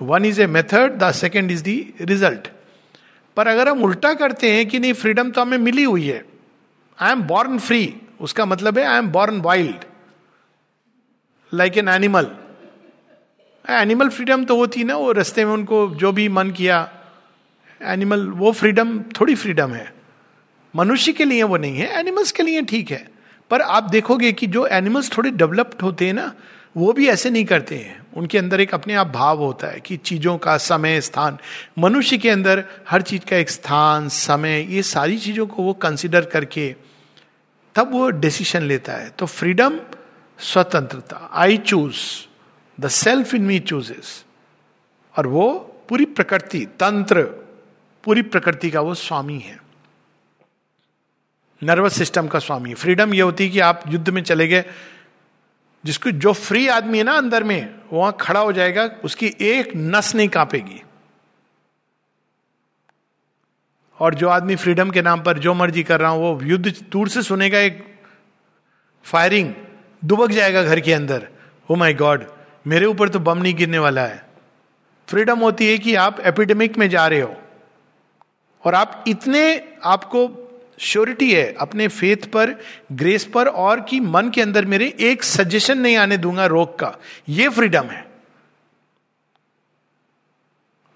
One 0.00 0.24
is 0.24 0.40
a 0.42 0.46
method 0.46 0.98
the 0.98 1.10
second 1.14 1.50
is 1.50 1.62
the 1.64 2.08
result 2.10 2.48
पर 3.36 3.48
अगर 3.48 3.68
हम 3.68 3.82
उल्टा 3.84 4.12
करते 4.14 4.50
हैं 4.52 4.66
कि 4.68 4.78
नहीं 4.78 4.92
फ्रीडम 4.92 5.30
तो 5.30 5.40
हमें 5.40 5.58
मिली 5.58 5.82
हुई 5.84 6.06
है। 6.06 6.24
आई 6.98 7.12
एम 7.12 7.22
बॉर्न 7.24 7.58
फ्री 7.58 7.94
उसका 8.20 8.46
मतलब 8.46 8.78
है 8.78 8.84
I 8.84 8.98
am 8.98 9.08
born 9.08 9.40
wild 9.40 9.84
like 11.52 11.78
an 11.78 11.88
animal 11.88 12.30
animal 13.64 14.08
freedom 14.08 14.44
तो 14.44 14.56
होती 14.56 14.84
ना, 14.84 14.96
वो 14.96 15.12
रस्ते 15.12 15.44
में 15.44 15.52
उनको 15.52 15.86
जो 15.94 16.12
भी 16.12 16.28
मन 16.28 16.50
किया 16.50 16.88
एनिमल 17.80 18.26
वो 18.28 18.52
फ्रीडम 18.52 18.98
थोड़ी 19.20 19.34
फ्रीडम 19.34 19.72
है। 19.72 19.92
मनुष्य 20.74 21.12
के 21.12 21.24
लिए 21.24 21.42
वो 21.42 21.56
नहीं 21.56 21.76
है 21.76 21.88
एनिमल्स 22.00 22.32
के 22.32 22.42
लिए 22.42 22.62
ठीक 22.62 22.90
है। 22.90 23.06
पर 23.50 23.62
आप 23.62 23.90
देखोगे 23.90 24.32
कि 24.32 24.46
जो 24.46 24.66
एनिमल्स 24.68 25.16
थोड़े 25.16 25.30
डेवलप्ड 25.32 25.82
होते 25.82 26.06
हैं 26.06 26.12
ना 26.14 26.32
वो 26.76 26.92
भी 26.92 27.08
ऐसे 27.08 27.30
नहीं 27.30 27.44
करते 27.44 27.76
हैं। 27.76 28.06
उनके 28.16 28.38
अंदर 28.38 28.60
एक 28.60 28.74
अपने 28.74 28.94
आप 28.94 29.06
भाव 29.06 29.38
होता 29.38 29.66
है 29.66 29.80
कि 29.80 29.96
चीज़ों 29.96 30.36
का 30.38 30.56
समय, 30.56 31.00
स्थान, 31.00 31.38
मनुष्य 31.78 32.18
के 32.18 32.30
अंदर 32.30 32.64
हर 32.88 33.02
चीज़ 33.02 33.24
का 33.24 33.36
एक 33.36 33.50
स्थान, 33.50 34.08
समय, 34.08 34.66
ये 34.70 34.82
सारी 34.82 35.18
चीज़ों 35.18 35.46
को 35.46 35.62
वो 35.62 35.72
कंसिडर 35.72 36.24
करके 36.24 36.74
तब 37.74 37.92
वो 37.92 38.10
डिसीशन 38.10 38.62
लेता 38.62 38.92
है। 38.92 39.08
तो 39.08 39.26
फ्रीडम 39.26 39.80
स्वतंत्रता 40.38 41.30
I 41.32 41.56
choose 41.56 41.96
the 42.80 42.88
self 42.88 43.34
in 43.34 43.42
me 43.42 43.58
chooses 43.58 44.24
और 45.18 45.26
वो 45.26 45.50
पूरी 45.88 46.04
प्रकृति, 46.04 46.66
तंत्र, 46.80 47.22
पूरी 48.04 48.22
प्रकृति 48.22 48.70
का 48.70 48.80
वो 48.80 48.94
स्वामी 48.94 49.38
है। 49.38 49.58
नर्वस 51.62 51.96
सिस्टम 51.98 52.28
का 52.28 52.38
स्वामी 52.38 52.74
फ्रीडम 52.74 53.14
ये 53.14 53.20
होती 53.20 53.44
है 53.44 53.50
कि 53.50 53.60
आप 53.60 53.82
युद्ध 53.88 54.08
में 54.08 54.22
चले 54.22 54.48
गए 54.48 54.64
जिसको 55.84 56.10
जो 56.10 56.32
फ्री 56.32 56.68
आदमी 56.68 56.98
है 56.98 57.04
ना 57.04 57.12
अंदर 57.12 57.44
में, 57.44 57.74
वहाँ 57.92 58.16
खड़ा 58.20 58.40
हो 58.40 58.52
जाएगा, 58.52 58.90
उसकी 59.04 59.34
एक 59.40 59.72
नस 59.76 60.14
नहीं 60.14 60.28
कांपेगी। 60.28 60.82
और 64.00 64.14
जो 64.14 64.28
आदमी 64.28 64.56
फ्रीडम 64.56 64.90
के 64.90 65.02
नाम 65.02 65.22
पर 65.22 65.38
जो 65.38 65.54
मर्ज़ी 65.54 65.82
कर 65.82 66.00
रहा 66.00 66.10
हूँ, 66.10 66.20
वो 66.20 66.42
युद्ध 66.42 66.74
दूर 66.92 67.08
से 67.08 67.22
सुनेगा 67.22 67.58
एक 67.58 68.00
फायरिंग 69.04 69.54
दुबक 70.04 70.30
जाएगा 70.30 70.62
घर 70.62 70.80
के 70.80 70.92
अंदर। 70.92 71.28
ओ 71.70 71.74
माई 71.74 71.94
गॉड 71.94 72.24
मेरे 72.66 72.86
ऊपर 72.86 73.08
तो 73.08 73.18
बम 73.18 73.38
नहीं 73.38 73.54
गिरने 73.54 73.78
वाला 73.78 74.02
है। 74.02 74.30
फ्रीडम 75.08 75.38
होती 75.38 75.70
है 75.70 75.78
कि 75.78 75.94
आप 75.94 76.20
एपिडेमिक 76.20 76.78
में 76.78 76.90
जा 76.90 77.06
रहे 77.06 77.20
हो। 77.20 77.36
और 78.64 78.74
आप 78.74 79.04
इतने, 79.08 79.74
आपको 79.84 80.46
श्योरिटी 80.80 81.34
है, 81.34 81.52
अपने 81.52 81.88
फेथ 81.88 82.16
पर 82.16 82.60
ग्रेस 82.92 83.24
पर 83.24 83.46
और 83.46 83.80
कि 83.80 84.00
मन 84.00 84.30
के 84.30 84.42
अंदर 84.42 84.64
मेरे 84.64 84.96
एक 85.00 85.22
सजेशन 85.22 85.78
नहीं 85.78 85.96
आने 85.96 86.16
दूँगा 86.16 86.46
रोग 86.46 86.78
का। 86.78 86.98
ये 87.28 87.48
फ्रीडम 87.48 87.84
है। 87.84 88.10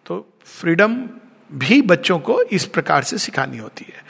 तो 0.07 0.35
फ्रीडम 0.45 0.97
भी 1.55 1.83
बच्चों 1.83 2.19
को 2.19 2.43
इस 2.43 2.67
प्रकार 2.67 3.03
से 3.03 3.19
सिखानी 3.19 3.59
होती 3.59 3.85
है। 3.89 4.05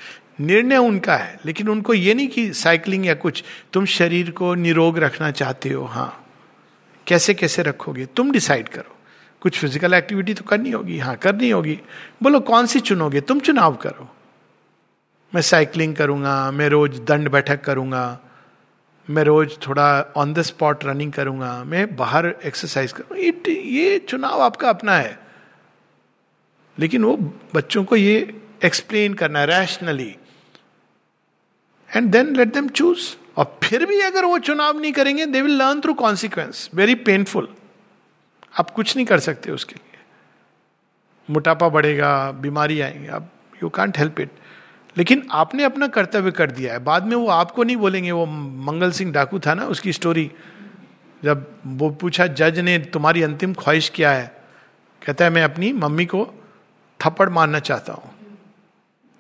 निर्णय 0.47 0.77
उनका 0.77 1.17
है, 1.17 1.41
लेकिन 1.47 1.69
उनको 1.69 1.95
ये 1.95 2.15
नहीं 2.15 2.29
कि 2.29 2.53
साइकिलिंग 2.53 3.07
या 3.07 3.15
कुछ, 3.15 3.45
तुम 3.73 3.85
शरीर 3.85 4.31
को 4.31 4.55
निरोग 4.55 4.99
रखना 4.99 5.31
चाहते 5.31 5.69
हो 5.69 5.85
हाँ। 5.85 6.27
कैसे 7.07 7.35
कैसे 7.35 7.63
रखोगे? 7.63 8.07
तुम 8.07 8.33
डिसाइड 8.33 8.69
करो। 8.69 8.97
कुछ 9.41 9.59
फ़िज़िकल 9.59 9.95
एक्टिविटी 9.95 10.35
तो 10.35 10.45
करनी 10.45 10.71
होगी 10.71 10.99
हाँ 10.99 11.17
करनी 11.17 11.51
होगी। 11.51 11.81
बोलो, 12.23 12.41
कौन 12.41 12.67
सी 12.67 12.81
चुनोगे? 12.81 13.21
तुम 13.21 13.41
चुनाव 13.41 13.77
करो। 13.77 14.14
मैं 15.35 15.43
साइकिलिंग 15.43 15.95
करूँगा, 15.97 16.51
मैं 16.51 16.69
रोज 16.69 16.99
दंड 17.01 17.29
बैठक 17.29 17.61
करूँगा, 17.61 18.21
मैं 19.11 19.23
रोज 19.25 19.57
थोड़ा 19.67 20.13
ऑन 20.17 20.33
द 20.35 20.43
स्पॉट 20.43 20.85
रनिंग 20.85 21.13
करूँगा, 21.13 21.65
मैं 21.65 21.97
बाहर 21.97 22.27
एक्सरसाइज 22.45 22.93
करूँगा। 22.93 23.53
ये 23.53 23.99
चुनाव 23.99 24.43
आपका 24.43 24.69
अपना 24.69 24.97
है। 24.97 25.19
लेकिन 26.79 27.05
वो 27.05 27.17
बच्चों 27.55 27.85
को 27.85 27.97
ये 27.97 28.43
एक्सप्लेन 28.65 29.15
करना 29.15 29.45
rationally 29.45 30.17
and 31.91 32.11
then 32.11 32.35
let 32.37 32.53
them 32.55 32.69
choose 32.69 33.15
और 33.37 33.59
फिर 33.63 33.87
भी 33.87 34.01
अगर 34.01 34.25
वो 34.25 34.39
चुनाव 34.39 34.79
नहीं 34.81 34.93
करेंगे 34.93 35.27
they 35.27 35.43
will 35.43 35.59
learn 35.59 35.81
through 35.81 35.95
consequence 35.95 36.71
very 36.75 36.95
painful 37.03 37.49
आप 38.61 38.71
कुछ 38.71 38.97
नहीं 38.97 39.07
कर 39.07 39.21
सकते 39.21 39.53
उसके 39.53 39.75
लिए। 39.75 39.99
मोटापा 41.31 41.69
बढ़ेगा, 41.69 42.31
बीमारी 42.33 42.81
आएँगे। 42.81 43.09
आप 43.09 43.31
यू 43.63 43.69
कांट 43.69 43.99
हेल्प 43.99 44.21
इट 44.21 44.31
लेकिन 44.97 45.27
आपने 45.33 45.65
अपना 45.65 45.87
कर्तव्य 45.89 46.31
कर 46.31 46.51
दिया 46.51 46.73
है। 46.73 46.79
बाद 46.79 47.07
में 47.07 47.17
वो 47.17 47.27
आपको 47.29 47.65
नहीं 47.65 47.77
बोलेंगे, 47.77 48.11
वो 48.11 48.27
मंगल 48.27 48.91
सिंह 48.91 49.13
डाकू 49.13 49.39
था 49.39 49.55
ना 49.55 49.67
उसकी 49.67 49.93
स्टोरी 49.93 50.31
जब 51.23 51.47
वो 51.67 51.91
पूछा, 51.91 52.27
जज 52.27 52.59
ने 52.59 52.79
तुम्हारी 52.79 53.23
अंतिम 53.23 53.55
ख्वाहिश 53.55 53.91
क्या 53.95 54.11
है? 54.13 54.27
कहता 55.03 55.25
है, 55.25 55.31
मैं 55.31 55.43
अपनी 55.43 55.73
मम्मी 55.75 56.05
को 56.07 56.27
थप्पड़ 57.01 57.29
मारना 57.31 57.59
चाहता 57.61 57.93
हूँ। 57.93 58.11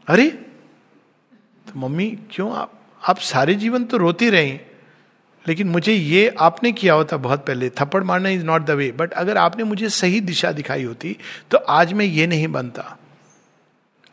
अरे 0.09 0.29
तो 1.67 1.79
मम्मी, 1.81 2.11
क्यों 2.31 2.53
आप 2.53 2.81
आप 3.03 3.19
सारे 3.19 3.55
जीवन 3.55 3.85
तो 3.85 3.97
रोती 3.97 4.29
रही, 4.31 4.53
लेकिन 5.45 5.69
मुझे 5.69 5.93
ये 5.93 6.29
आपने 6.41 6.73
किया 6.73 6.95
होता 6.95 7.17
बहुत 7.17 7.47
पहले। 7.47 7.71
थप्पड़ 7.71 8.03
मारना 8.05 8.29
is 8.29 8.45
not 8.45 8.63
the 8.63 8.71
way 8.71 8.91
but 8.93 9.13
अगर 9.13 9.39
आपने 9.39 9.65
मुझे 9.65 9.89
सही 9.91 10.21
दिशा 10.23 10.53
दिखाई 10.53 10.85
होती 10.85 11.17
तो 11.51 11.59
आज 11.59 11.93
मैं 11.93 12.05
ये 12.05 12.27
नहीं 12.27 12.49
बनता। 12.49 12.97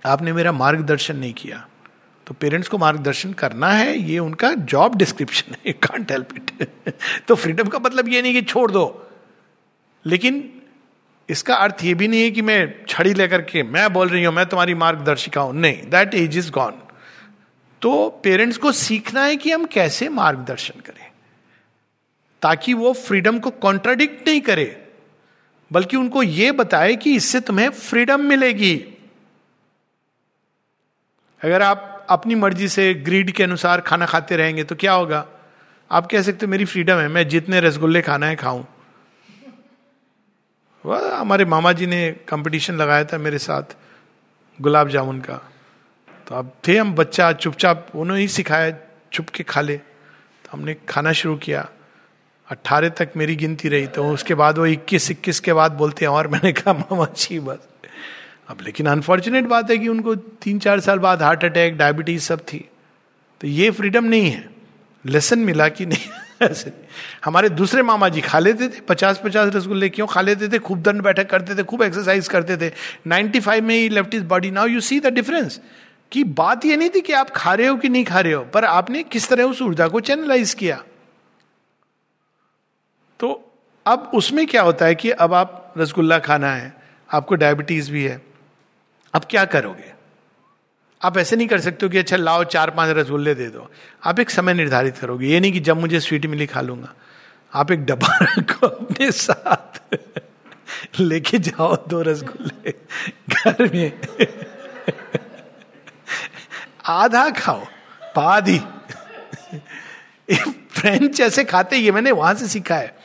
आपने 0.05 0.33
मेरा 0.33 0.51
मार्गदर्शन 0.53 1.17
नहीं 1.17 1.33
किया 1.33 1.65
तो 2.27 2.33
पेरेंट्स 2.33 2.67
को 2.69 2.77
मार्गदर्शन 2.77 3.33
करना 3.33 3.69
है, 3.69 3.97
ये 3.99 4.19
उनका 4.19 4.53
जॉब 4.53 4.95
डिस्क्रिप्शन 4.97 5.55
है 5.65 5.71
कांट 5.73 6.11
हेल्प 6.11 6.35
इट 6.35 6.93
तो 7.27 7.35
फ्रीडम 7.35 7.67
का 7.67 7.79
मतलब 7.79 8.07
ये 8.09 8.21
नहीं 8.21 8.33
कि 8.33 8.41
छोड़ 8.43 8.69
दो। 8.71 8.85
लेकिन 10.05 10.43
इसका 11.29 11.55
अर्थ 11.55 11.83
ये 11.83 11.93
भी 11.93 12.07
नहीं 12.07 12.21
है 12.21 12.29
कि 12.31 12.41
मैं 12.41 12.85
छड़ी 12.89 13.13
लेकर 13.13 13.41
के, 13.41 13.63
मैं 13.63 13.91
बोल 13.93 14.09
रही 14.09 14.23
हूँ, 14.23 14.33
मैं 14.33 14.45
तुम्हारी 14.45 14.73
मार्गदर्शिका 14.75 15.41
हूँ। 15.41 15.53
नहीं 15.55 15.89
दैट 15.89 16.13
एज 16.15 16.37
इज़ 16.37 16.51
गॉन 16.51 16.81
तो 17.81 18.09
पेरेंट्स 18.23 18.57
को 18.57 18.71
सीखना 18.73 19.23
है 19.23 19.35
कि 19.35 19.51
हम 19.51 19.65
कैसे 19.67 20.09
मार्गदर्शन 20.11 20.79
करें, 20.79 21.05
ताकि 22.41 22.73
वो 22.75 22.93
फ्रीडम 22.95 23.39
को 23.39 23.49
कॉन्ट्राडिक्ट 23.59 24.27
नहीं 24.27 24.41
करे, 24.41 24.65
बल्कि 25.71 25.97
उनको 25.97 26.23
ये 26.23 26.51
बताए 26.53 26.95
कि 26.95 27.15
इससे 27.15 27.39
तुम्हें 27.41 27.69
फ्रीडम 27.69 28.25
मिलेगी। 28.25 28.75
अगर 31.43 31.61
आप 31.61 32.05
अपनी 32.09 32.35
मर्ज़ी 32.35 32.67
से 32.67 32.93
ग्रीड 32.93 33.31
के 33.31 33.43
अनुसार 33.43 33.81
खाना 33.81 34.05
खाते 34.05 34.35
रहेंगे 34.35 34.63
तो 34.63 34.75
क्या 34.75 34.93
होगा? 34.93 35.25
आप 35.91 36.05
कह 36.05 36.21
सकते 36.21 36.47
मेरी 36.47 36.65
फ्रीडम 36.65 36.95
है, 36.95 37.07
मैं 37.07 37.27
जितने 37.27 37.59
रसगुल्ले 37.59 38.01
खाना 38.01 38.25
है 38.25 38.35
खाऊं. 38.35 38.63
वह, 40.85 41.15
हमारे 41.15 41.45
मामा 41.45 41.71
जी 41.71 41.85
ने 41.85 42.11
कंपटीशन 42.27 42.73
लगाया 42.73 43.03
था 43.03 43.17
मेरे 43.17 43.37
साथ, 43.37 43.75
गुलाब 44.61 44.89
जामुन 44.89 45.19
का। 45.19 45.51
तो 46.27 46.35
अब 46.35 46.51
थे, 46.67 46.77
हम 46.77 46.93
बच्चा, 46.93 47.31
चुपचाप, 47.31 47.87
उन्होंने 47.95 48.21
ही 48.21 48.27
सिखाया 48.27 48.77
चुप 49.13 49.29
के 49.29 49.43
खा 49.43 49.61
ले। 49.61 49.77
तो 49.77 50.49
हमने 50.51 50.75
खाना 50.89 51.11
शुरू 51.11 51.35
किया। 51.35 51.69
अट्ठारह 52.49 52.89
तक 52.89 53.09
मेरी 53.17 53.35
गिनती 53.35 53.69
रही 53.69 53.87
तो 53.87 54.09
उसके 54.09 54.35
बाद 54.35 54.57
वो 54.57 54.65
इक्कीस 54.65 55.11
इक्कीस 55.11 55.39
के 55.39 55.53
बाद 55.53 55.71
बोलते 55.71 56.05
हैं, 56.05 56.11
और 56.11 56.27
मैंने 56.27 56.51
कहा, 56.53 56.73
मामा 56.73 57.05
जी, 57.05 57.39
बस। 57.39 57.67
अब 58.51 58.57
लेकिन 58.61 58.87
अनफॉर्चुनेट 58.87 59.45
बात 59.45 59.71
है 59.71 59.77
कि 59.77 59.87
उनको 59.87 60.15
तीन 60.15 60.59
चार 60.59 60.79
साल 60.79 60.99
बाद 60.99 61.21
हार्ट 61.21 61.45
अटैक 61.45 61.77
डायबिटीज़ 61.77 62.21
सब 62.21 62.39
थी। 62.39 62.69
तो 63.41 63.47
ये 63.47 63.71
फ्रीडम 63.71 64.03
नहीं 64.03 64.31
है। 64.31 64.49
लेसन 65.05 65.39
मिला 65.39 65.69
कि 65.69 65.85
नहीं, 65.85 66.09
ऐसे 66.41 66.73
हमारे 67.25 67.49
दूसरे 67.49 67.81
मामा 67.81 68.09
जी 68.09 68.21
खा 68.21 68.39
लेते 68.39 68.67
थे 68.67 68.81
पचास 68.81 69.21
पचास 69.23 69.55
रसगुल्ले 69.55 69.89
क्यों 69.89 70.07
खा 70.07 70.21
लेते 70.21 70.47
थे? 70.47 70.59
खूब 70.59 70.81
दंड 70.81 71.01
बैठक 71.01 71.29
करते 71.29 71.55
थे, 71.55 71.63
खूब 71.63 71.83
एक्सरसाइज 71.83 72.27
करते 72.27 72.57
थे। 72.57 72.73
95 73.07 73.61
में 73.61 73.75
ही 73.75 73.89
left 73.89 74.13
his 74.13 74.23
body 74.23 74.51
now 74.51 74.67
you 74.67 74.79
see 74.79 74.99
the 74.99 75.07
difference 75.07 75.61
कि 76.11 76.23
बात 76.23 76.65
ये 76.65 76.77
नहीं 76.77 76.89
थी 76.89 77.01
कि 77.01 77.13
आप 77.13 77.29
खा 77.29 77.53
रहे 77.53 77.67
हो 77.67 77.75
कि 77.75 77.89
नहीं 77.89 78.05
खा 78.05 78.19
रहे 78.19 78.33
हो, 78.33 78.43
पर 78.43 78.65
आपने 78.65 79.03
किस 79.03 79.29
तरह 79.29 79.43
उस 79.43 79.61
ऊर्जा 79.61 79.87
को 79.87 79.99
चैनलाइज 79.99 80.53
किया। 80.53 80.83
तो 83.19 83.53
अब 83.85 84.11
उसमें 84.13 84.47
क्या 84.47 84.61
होता 84.61 84.85
है 84.85 84.95
कि 84.95 85.11
अब 85.11 85.33
आप 85.33 85.73
रसगुल्ला 85.77 86.19
खाना 86.19 86.51
है, 86.51 86.73
आपको 87.13 87.35
डायबिटीज़ 87.35 87.91
भी 87.91 88.03
है। 88.03 88.30
अब 89.13 89.21
क्या 89.29 89.45
करोगे? 89.45 89.93
आप 91.03 91.17
ऐसे 91.17 91.35
नहीं 91.35 91.47
कर 91.47 91.59
सकते 91.59 91.85
हो 91.85 91.89
कि 91.89 91.97
अच्छा 91.97 92.15
लाओ 92.15 92.43
चार 92.43 92.69
पाँच 92.69 92.89
रसगुल्ले 92.97 93.35
दे 93.35 93.47
दो। 93.47 93.71
आप 94.05 94.19
एक 94.19 94.29
समय 94.29 94.53
निर्धारित 94.53 94.97
करोगे। 94.97 95.27
ये 95.27 95.39
नहीं 95.39 95.51
कि 95.53 95.59
जब 95.59 95.77
मुझे 95.77 95.99
स्वीट 95.99 96.25
मिली 96.25 96.45
खा 96.45 96.61
लूँगा। 96.61 96.93
आप 97.53 97.71
एक 97.71 97.85
डब्बा 97.85 98.17
रखो 98.21 98.67
अपने 98.67 99.11
साथ। 99.11 99.95
लेके 100.99 101.37
जाओ 101.37 101.75
दो 101.87 102.01
रसगुल्ले। 102.01 102.73
घर 103.29 103.75
में। 103.75 103.99
आधा 106.85 107.29
खाओ। 107.29 107.65
पाधी 108.15 108.61
फ्रेंच 110.71 111.21
ऐसे 111.21 111.43
खाते 111.43 111.75
ये 111.75 111.91
मैंने 111.91 112.11
वहाँ 112.11 112.33
से 112.33 112.47
सीखा 112.47 112.75
है। 112.75 112.97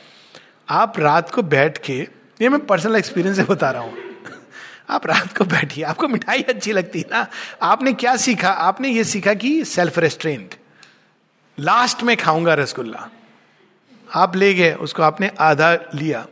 आप 0.69 0.99
रात 0.99 1.31
को 1.31 1.41
बैठ 1.43 1.77
के, 1.77 2.07
ये 2.41 2.49
मैं 2.49 2.65
पर्सनल 2.65 2.95
एक्सपीरियंस 2.95 3.37
से 3.37 3.43
बता 3.43 3.71
रहा 3.71 3.81
हूँ। 3.81 4.06
आप 4.89 5.07
रात 5.07 5.37
को 5.37 5.45
बैठिए। 5.45 5.83
आपको 5.83 6.07
मिठाई 6.07 6.41
अच्छी 6.41 6.71
लगती 6.71 6.99
है 6.99 7.05
ना? 7.11 7.27
आपने 7.61 7.93
क्या 7.93 8.15
सीखा? 8.15 8.49
आपने 8.49 8.89
ये 8.89 9.03
सीखा 9.03 9.33
कि 9.33 9.65
सेल्फ 9.65 9.99
रेस्ट्रेंट 9.99 10.55
लास्ट 11.59 12.03
में 12.03 12.17
खाऊँगा 12.17 12.53
रसगुल्ला। 12.53 13.09
आप 14.15 14.35
ले 14.35 14.53
गए, 14.53 14.73
उसको 14.73 15.03
आपने 15.03 15.31
आधा 15.39 15.73
लिया। 15.73 16.27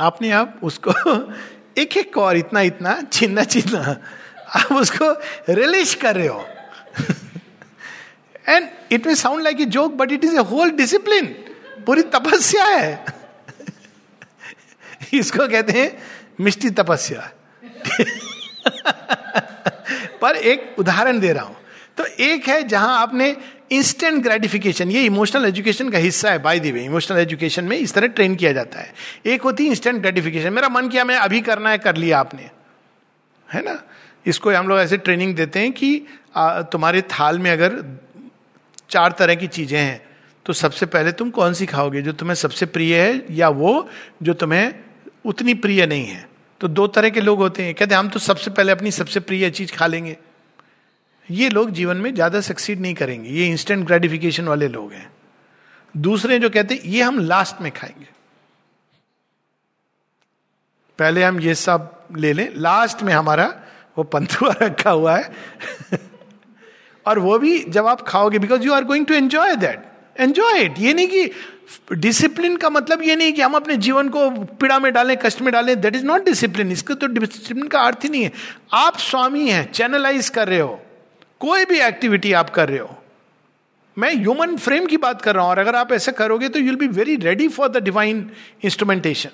आपने 0.00 0.30
आप 0.30 0.60
उसको 0.62 0.92
एक 1.78 1.96
एक 1.96 2.18
और 2.18 2.36
इतना 2.36 2.60
इतना 2.60 3.02
छिन्ना 3.12 3.44
छिन्ना 3.44 4.00
आप 4.48 4.72
उसको 4.72 5.12
रिलिश 5.52 5.94
कर 5.94 6.16
रहे 6.16 6.26
हो। 6.26 6.46
And 8.48 8.68
it 8.92 9.06
may 9.06 9.14
sound 9.14 9.42
like 9.42 9.60
a 9.60 9.64
joke 9.64 9.92
but 9.92 10.12
it 10.12 10.24
is 10.24 10.34
a 10.34 10.38
whole 10.38 10.70
discipline 10.70 11.26
पूरी 11.86 12.02
तपस्या 12.02 12.64
है। 12.64 13.04
इसको 15.14 15.48
कहते 15.48 15.72
हैं 15.72 16.02
मिष्टी 16.40 16.70
तपस्या। 16.70 17.30
पर 20.20 20.36
एक 20.36 20.74
उदाहरण 20.78 21.20
दे 21.20 21.32
रहा 21.32 21.44
हूँ। 21.44 21.56
तो 21.96 22.04
एक 22.04 22.48
है 22.48 22.62
जहाँ 22.62 22.98
आपने 22.98 23.36
इंस्टेंट 23.72 24.22
ग्रेटिफिकेशन 24.22 24.90
ये 24.90 25.04
इमोशनल 25.04 25.44
एजुकेशन 25.44 25.90
का 25.90 25.98
हिस्सा 25.98 26.30
है 26.30 26.38
by 26.42 26.60
the 26.60 26.66
way 26.66 26.84
emotional 26.84 27.18
education 27.18 27.64
में 27.64 27.76
इस 27.76 27.94
तरह 27.94 28.08
ट्रेन 28.08 28.34
किया 28.34 28.52
जाता 28.52 28.80
है। 28.80 28.92
एक 29.26 29.42
होती 29.42 29.64
है 29.64 29.70
इंस्टेंट 29.70 30.00
ग्रेटिफिकेशन 30.00 30.52
मेरा 30.52 30.68
मन 30.68 30.88
किया, 30.88 31.04
मैं 31.04 31.16
अभी 31.16 31.40
करना 31.40 31.70
है, 31.70 31.78
कर 31.78 31.96
लिया 31.96 32.20
आपने। 32.20 32.50
है 33.48 33.64
ना? 33.64 33.82
इसको 34.26 34.50
हम 34.50 34.68
लोग 34.68 34.78
ऐसे 34.78 34.96
ट्रेनिंग 34.96 35.34
देते 35.36 35.58
हैं 35.58 35.72
कि 35.72 36.06
तुम्हारे 36.72 37.02
थाल 37.02 37.38
में 37.38 37.50
अगर 37.50 37.98
चार 38.90 39.14
तरह 39.18 39.34
की 39.34 39.46
चीज़ें 39.46 39.78
हैं 39.78 40.02
तो 40.46 40.52
सबसे 40.52 40.86
पहले 40.86 41.12
तुम 41.12 41.30
कौन 41.30 41.54
सी 41.54 41.66
खाओगे? 41.66 42.02
जो 42.02 42.12
तुम्हें 42.12 42.34
सबसे 42.34 42.66
प्रिय 42.66 42.96
है, 42.96 43.24
या 43.30 43.48
वो 43.48 43.88
जो 44.22 44.34
तुम्हें 44.34 44.74
उतनी 45.24 45.54
प्रिय 45.54 45.86
नहीं 45.86 46.06
है? 46.06 46.31
तो 46.62 46.68
दो 46.68 46.86
तरह 46.86 47.10
के 47.10 47.20
लोग 47.20 47.38
होते 47.38 47.62
हैं। 47.62 47.74
कहते 47.74 47.94
हैं, 47.94 47.98
हम 47.98 48.08
तो 48.08 48.18
सबसे 48.18 48.50
पहले 48.50 48.72
अपनी 48.72 48.90
सबसे 48.90 49.20
प्रिय 49.20 49.50
चीज़ 49.50 49.72
खा 49.72 49.86
लेंगे। 49.86 50.16
ये 51.30 51.48
लोग 51.48 51.70
जीवन 51.70 51.96
में 51.96 52.14
ज़्यादा 52.14 52.40
सक्सीड 52.40 52.80
नहीं 52.80 52.94
करेंगे। 52.94 53.30
ये 53.30 53.46
इंस्टेंट 53.46 53.86
ग्रेटिफिकेशन 53.86 54.48
वाले 54.48 54.68
लोग 54.68 54.92
हैं। 54.92 55.12
दूसरे 55.96 56.38
जो 56.38 56.50
कहते 56.50 56.74
हैं, 56.74 56.82
ये 56.82 57.02
हम 57.02 57.18
लास्ट 57.18 57.62
में 57.62 57.72
खाएँगे। 57.72 58.08
पहले 60.98 61.24
हम 61.24 61.40
ये 61.40 61.54
सब 61.54 62.04
ले 62.16 62.32
लें। 62.32 62.52
लास्ट 62.56 63.02
में 63.02 63.12
हमारा 63.12 63.62
वो 63.98 64.04
पंथुआ 64.04 64.54
रखा 64.62 64.90
हुआ 64.90 65.18
है। 65.18 65.32
और 67.06 67.18
वो 67.18 67.38
भी 67.38 67.58
जब 67.58 67.86
आप 67.86 68.02
खाओगे 68.02 68.38
because 68.38 68.62
you 68.62 68.72
are 68.72 68.84
going 68.84 69.06
to 69.06 69.14
enjoy 69.14 69.56
that 69.56 69.91
enjoy 70.16 70.60
it 70.60 70.78
ये 70.78 70.94
नहीं 70.94 71.08
कि 71.08 71.30
डिसिप्लिन 71.92 72.56
का 72.56 72.70
मतलब 72.70 73.02
ये 73.02 73.16
नहीं 73.16 73.32
कि 73.32 73.42
हम 73.42 73.54
अपने 73.54 73.76
जीवन 73.76 74.08
को 74.08 74.28
पीड़ा 74.30 74.78
में 74.78 74.92
डालें, 74.92 75.16
कष्ट 75.16 75.40
में 75.42 75.52
डालें. 75.52 75.80
दैट 75.80 75.94
इज़ 75.96 76.04
नॉट 76.04 76.24
डिसिप्लिन 76.24 76.72
इसका 76.72 76.94
तो 76.94 77.06
डिसिप्लिन 77.08 77.68
का 77.68 77.80
अर्थ 77.80 78.04
ही 78.04 78.08
नहीं 78.08 78.22
है. 78.24 78.32
आप 78.72 78.98
स्वामी 78.98 79.48
हैं 79.48 79.70
चैनलाइज 79.72 80.28
कर 80.28 80.48
रहे 80.48 80.60
हो. 80.60 80.80
कोई 81.40 81.64
भी 81.64 81.80
एक्टिविटी 81.80 82.32
आप 82.32 82.50
कर 82.50 82.68
रहे 82.68 82.78
हो. 82.78 82.98
मैं 83.96 84.14
ह्यूमन 84.14 84.56
फ्रेम 84.56 84.86
की 84.86 84.96
बात 84.96 85.22
कर 85.22 85.34
रहा 85.34 85.44
हूँ 85.44 85.50
और 85.50 85.58
अगर 85.58 85.76
आप 85.76 85.92
ऐसा 85.92 86.12
करोगे 86.12 86.48
तो 86.48 86.58
you'll 86.58 86.76
be 86.76 86.86
very 86.88 87.16
ready 87.16 87.48
for 87.48 87.68
the 87.68 87.82
divine 87.84 88.30
instrumentation 88.64 89.30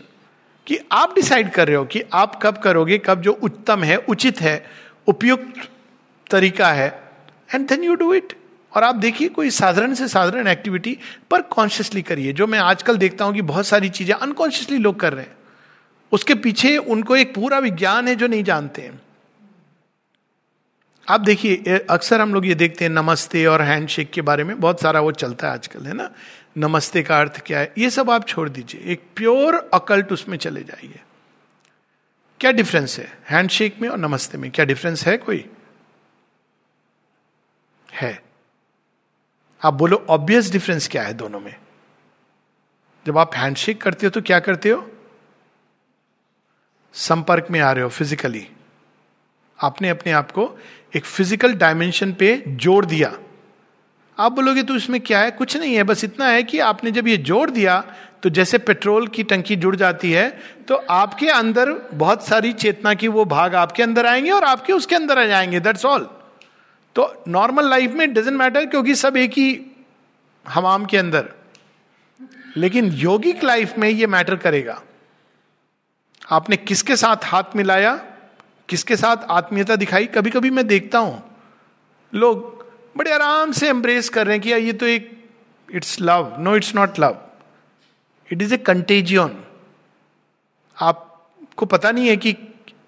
कि 0.66 0.78
आप 0.92 1.14
डिसाइड 1.14 1.50
कर 1.50 1.66
रहे 1.66 1.76
हो 1.76 1.84
कि 1.84 2.02
आप 2.12 2.38
कब 2.42 2.58
करोगे, 2.58 2.98
कब 2.98 3.20
जो 3.20 3.32
उत्तम 3.32 3.82
है, 3.82 3.96
उचित 3.98 4.40
है, 4.40 4.64
उपयुक्त 5.08 5.68
तरीका 6.30 6.72
है 6.72 6.88
and 7.54 7.68
then 7.68 7.84
you 7.84 7.94
do 7.94 8.12
it 8.14 8.32
और 8.72 8.84
आप 8.84 8.94
देखिए 8.94 9.28
कोई 9.28 9.50
साधारण 9.50 9.94
से 9.94 10.08
साधारण 10.08 10.46
एक्टिविटी 10.46 10.98
पर 11.30 11.42
कॉन्शियसली 11.42 12.02
करिए। 12.02 12.32
जो 12.32 12.46
मैं 12.46 12.58
आजकल 12.58 12.96
देखता 12.96 13.24
हूँ 13.24 13.34
कि 13.34 13.42
बहुत 13.42 13.66
सारी 13.66 13.88
चीज़ें 13.88 14.14
अनकॉन्शियसली 14.14 14.78
लोग 14.78 15.00
कर 15.00 15.12
रहे 15.12 15.24
हैं। 15.24 15.36
उसके 16.12 16.34
पीछे 16.34 16.76
उनको 16.76 17.16
एक 17.16 17.34
पूरा 17.34 17.58
विज्ञान 17.58 18.08
है 18.08 18.14
जो 18.14 18.26
नहीं 18.26 18.44
जानते 18.44 18.82
हैं। 18.82 19.00
आप 21.08 21.20
देखिए 21.20 21.78
अक्सर 21.90 22.20
हम 22.20 22.34
लोग 22.34 22.46
ये 22.46 22.54
देखते 22.54 22.84
हैं 22.84 22.92
नमस्ते 22.92 23.46
और 23.46 23.62
हैंडशेक 23.62 24.10
के 24.10 24.20
बारे 24.20 24.44
में। 24.44 24.60
बहुत 24.60 24.80
सारा 24.80 25.00
वो 25.00 25.12
चलता 25.12 25.46
है 25.46 25.52
आजकल, 25.52 25.86
है 25.86 25.92
ना? 25.92 26.10
नमस्ते 26.58 27.02
का 27.02 27.20
अर्थ 27.20 27.42
क्या 27.46 27.58
है? 27.58 27.72
ये 27.78 27.90
सब 27.90 28.10
आप 28.10 28.28
छोड़ 28.28 28.48
दीजिए। 28.48 28.92
एक 28.92 29.02
प्योर 29.16 29.70
अकल्ट 29.74 30.12
उसमें 30.12 30.36
चले 30.38 30.62
जाइए। 30.62 31.00
क्या 32.40 32.50
डिफरेंस 32.50 32.98
है? 32.98 33.18
हैंडशेक 33.30 33.76
में 33.80 33.88
और 33.88 33.98
नमस्ते 33.98 34.38
में 34.38 34.50
क्या 34.50 34.64
डिफरेंस 34.64 35.06
है 35.06 35.16
कोई? 35.16 35.44
है। 37.92 38.27
आप 39.62 39.74
बोलो 39.74 40.06
ऑब्वियस 40.10 40.50
डिफरेंस 40.52 40.88
क्या 40.88 41.02
है 41.02 41.14
दोनों 41.14 41.40
में? 41.40 41.54
जब 43.06 43.18
आप 43.18 43.34
हैंडशेक 43.34 43.82
करते 43.82 44.06
हो 44.06 44.10
तो 44.10 44.22
क्या 44.22 44.38
करते 44.40 44.68
हो? 44.68 44.90
संपर्क 46.92 47.46
में 47.50 47.60
आ 47.60 47.72
रहे 47.72 47.82
हो 47.82 47.88
फिजिकली 47.88 48.46
आपने 49.62 49.88
अपने 49.88 50.12
आप 50.12 50.30
को 50.30 50.58
एक 50.96 51.04
फ़िज़िकल 51.04 51.54
डायमेंशन 51.54 52.12
पे 52.12 52.42
जोड़ 52.46 52.86
दिया। 52.86 53.18
आप 54.18 54.32
बोलोगे 54.32 54.62
तो 54.62 54.76
इसमें 54.76 55.00
क्या 55.00 55.20
है? 55.20 55.30
कुछ 55.30 55.56
नहीं 55.56 55.74
है, 55.74 55.82
बस 55.82 56.04
इतना 56.04 56.28
है 56.28 56.42
कि 56.42 56.58
आपने 56.58 56.90
जब 56.90 57.08
ये 57.08 57.16
जोड़ 57.16 57.50
दिया 57.50 57.84
तो 58.22 58.30
जैसे 58.30 58.58
पेट्रोल 58.58 59.08
की 59.08 59.22
टंकी 59.22 59.56
जुड़ 59.56 59.76
जाती 59.76 60.12
है 60.12 60.28
तो 60.68 60.74
आपके 60.74 61.28
अंदर 61.28 61.72
बहुत 61.94 62.26
सारी 62.26 62.52
चेतना 62.52 62.94
की 62.94 63.08
वो 63.08 63.24
भाग 63.24 63.54
आपके 63.54 63.82
अंदर 63.82 64.06
आएँगे 64.06 64.30
और 64.30 64.44
आपके 64.44 64.72
उसके 64.72 64.94
अंदर 64.94 65.18
आ 65.18 65.24
जाएँगे 65.24 65.60
दैट्स 65.60 65.84
ऑल 65.84 66.08
तो 66.96 67.24
नॉर्मल 67.28 67.68
लाइफ 67.70 67.90
में 67.90 68.12
डजेंट 68.14 68.36
मैटर 68.36 68.66
क्योंकि 68.66 68.94
सब 68.94 69.16
एक 69.16 69.32
ही 69.32 69.48
हमाम 70.46 70.84
के 70.84 70.96
अंदर। 70.96 71.32
लेकिन 72.56 72.92
योगिक 72.92 73.44
लाइफ 73.44 73.78
में 73.78 73.88
ये 73.88 74.06
मैटर 74.06 74.36
करेगा। 74.36 74.80
आपने 76.30 76.56
किसके 76.56 76.96
साथ 76.96 77.24
हाथ 77.24 77.56
मिलाया, 77.56 77.94
किसके 78.68 78.96
साथ 78.96 79.16
आत्मीयता 79.30 79.76
दिखाई 79.76 80.06
कभी 80.06 80.30
कभी 80.30 80.50
मैं 80.50 80.66
देखता 80.66 80.98
हूँ। 80.98 81.22
लोग 82.12 82.66
बड़े 82.96 83.12
आराम 83.12 83.52
से 83.52 83.68
एम्ब्रेस 83.68 84.08
कर 84.08 84.26
रहे 84.26 84.36
हैं 84.36 84.42
कि 84.42 84.50
ये 84.50 84.72
तो 84.72 84.86
एक 84.86 85.10
it's 85.68 86.00
love 86.00 86.36
no 86.40 86.56
it's 86.56 86.74
not 86.74 86.98
love 86.98 87.16
it 88.30 88.42
is 88.42 88.54
a 88.54 88.56
contagion 88.58 89.36
आपको 90.76 91.66
पता 91.66 91.90
नहीं 91.90 92.08
है 92.08 92.16
कि 92.16 92.32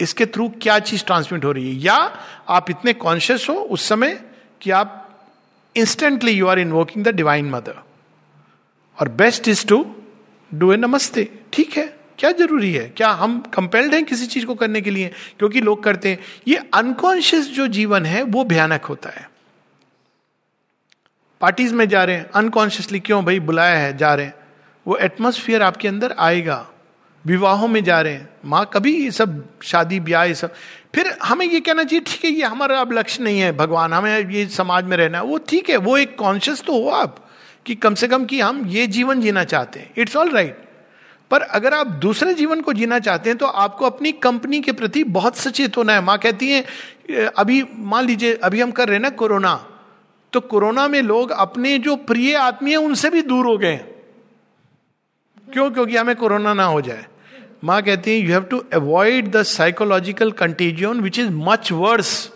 इसके 0.00 0.26
थ्रू 0.26 0.48
क्या 0.48 0.78
चीज़ 0.78 1.04
ट्रांसमिट 1.04 1.44
हो 1.44 1.52
रही 1.52 1.76
है? 1.76 1.82
या 1.82 2.24
आप 2.48 2.70
इतने 2.70 2.92
कॉन्शियस 2.92 3.46
हो 3.50 3.54
उस 3.54 3.88
समय 3.88 4.22
कि 4.60 4.70
आप 4.70 5.06
instantly 5.76 6.30
you 6.30 6.46
are 6.46 6.58
invoking 6.58 7.04
the 7.04 7.08
divine 7.08 7.50
mother 7.50 7.74
और 9.00 9.08
best 9.08 9.48
is 9.48 9.66
to 9.66 9.96
do 10.54 10.72
a 10.72 10.76
namaste 10.76 11.38
ठीक 11.52 11.76
है? 11.76 12.00
क्या 12.18 12.32
ज़रूरी 12.32 12.72
है? 12.72 12.88
क्या 12.88 13.10
हम 13.10 13.40
कंपेल्ड 13.40 13.94
हैं 13.94 14.04
किसी 14.04 14.26
चीज़ 14.26 14.46
को 14.46 14.54
करने 14.54 14.80
के 14.80 14.90
लिए? 14.90 15.08
क्योंकि 15.38 15.60
लोग 15.60 15.84
करते 15.84 16.08
हैं। 16.08 16.18
ये 16.48 16.56
अनकॉन्शियस 16.74 17.46
जो 17.46 17.66
जीवन 17.66 18.06
है, 18.06 18.22
वो 18.22 18.44
भयानक 18.44 18.84
होता 18.84 19.10
है। 19.10 19.30
पार्टीज़ 21.40 21.74
में 21.74 21.88
जा 21.88 22.04
रहे 22.04 22.16
हैं। 22.16 22.30
अनकॉन्शियसली 22.30 23.00
क्यों 23.00 23.24
भाई 23.24 23.40
बुलाया 23.40 23.78
है? 23.78 23.96
जा 23.96 24.14
रहे 24.14 24.26
हैं। 24.26 24.34
वो 24.86 24.96
एटमोस्फियर 24.96 25.62
आपके 25.62 25.88
अंदर 25.88 26.14
आएगा। 26.18 26.69
विवाहों 27.24 27.68
में 27.68 27.82
जा 27.84 28.00
रहे 28.00 28.12
हैं। 28.12 28.28
माँ, 28.44 28.64
कभी 28.72 28.94
ये 28.94 29.10
सब 29.10 29.44
शादी, 29.62 30.00
ब्याह, 30.00 30.24
ये 30.24 30.34
सब। 30.34 30.54
फिर 30.94 31.08
हमें 31.22 31.46
ये 31.46 31.60
कहना 31.60 31.84
चाहिए, 31.84 32.04
ठीक 32.06 32.24
है, 32.24 32.30
ये 32.30 32.44
हमारा 32.44 32.80
अब 32.80 32.92
लक्ष्य 32.92 33.22
नहीं 33.24 33.40
है, 33.40 33.52
भगवान 33.56 33.92
हमें 33.92 34.30
ये 34.30 34.46
समाज 34.48 34.84
में 34.84 34.96
रहना 34.96 35.18
है। 35.18 35.24
वो 35.24 35.38
ठीक 35.48 35.70
है, 35.70 35.76
वो 35.76 35.96
एक 35.98 36.16
कॉन्शियस 36.18 36.62
तो 36.62 36.82
हो 36.82 36.88
आप, 36.90 37.16
कि 37.66 37.74
कम 37.74 37.94
से 37.94 38.08
कम 38.08 38.24
कि 38.24 38.40
हम 38.40 38.64
ये 38.66 38.86
जीवन 38.86 39.20
जीना 39.20 39.44
चाहते 39.44 39.80
हैं। 39.80 39.92
इट्स 39.96 40.16
ऑल 40.16 40.30
राइट 40.30 40.68
पर 41.30 41.40
अगर 41.40 41.74
आप 41.74 41.86
दूसरे 42.02 42.32
जीवन 42.34 42.60
को 42.60 42.72
जीना 42.72 42.98
चाहते 42.98 43.30
हैं 43.30 43.36
तो 43.38 43.46
आपको 43.46 43.86
अपनी 43.86 44.12
कंपनी 44.14 44.60
के 44.60 44.72
प्रति 44.72 45.02
बहुत 45.06 45.36
सचेत 45.36 45.76
होना 45.76 45.92
है। 45.92 46.00
माँ 46.00 46.16
कहती 46.18 46.50
है 46.50 46.64
अभी 47.28 47.62
मान 47.74 48.06
लीजिए, 48.06 48.34
अभी 48.34 48.60
हम 48.60 48.70
कर 48.70 48.88
रहे 48.88 48.96
हैं 48.96 49.02
ना 49.02 49.10
कोरोना 49.10 49.54
तो 50.32 50.40
कोरोना 50.40 50.86
में 50.88 51.00
लोग 51.02 51.30
अपने 51.30 51.78
जो 51.78 51.96
प्रिय 51.98 52.34
आदमी 52.36 52.70
है, 52.70 52.76
उनसे 52.76 53.10
भी 53.10 53.22
दूर 53.22 53.46
हो 53.46 53.56
गए 53.58 53.76
क्यों? 55.52 55.70
क्योंकि 55.70 55.96
हमें 55.96 56.14
कोरोना 56.16 56.54
ना 56.54 56.64
हो 56.64 56.80
जाए। 56.80 57.06
माँ 57.64 57.82
कहती 57.82 58.10
है 58.10 58.16
you 58.16 58.30
have 58.30 58.42
to 58.42 58.64
avoid 58.72 59.30
the 59.30 59.42
psychological 59.42 60.32
contagion 60.32 61.00
which 61.00 61.18
is 61.18 61.28
much 61.30 61.72
worse 61.72 62.32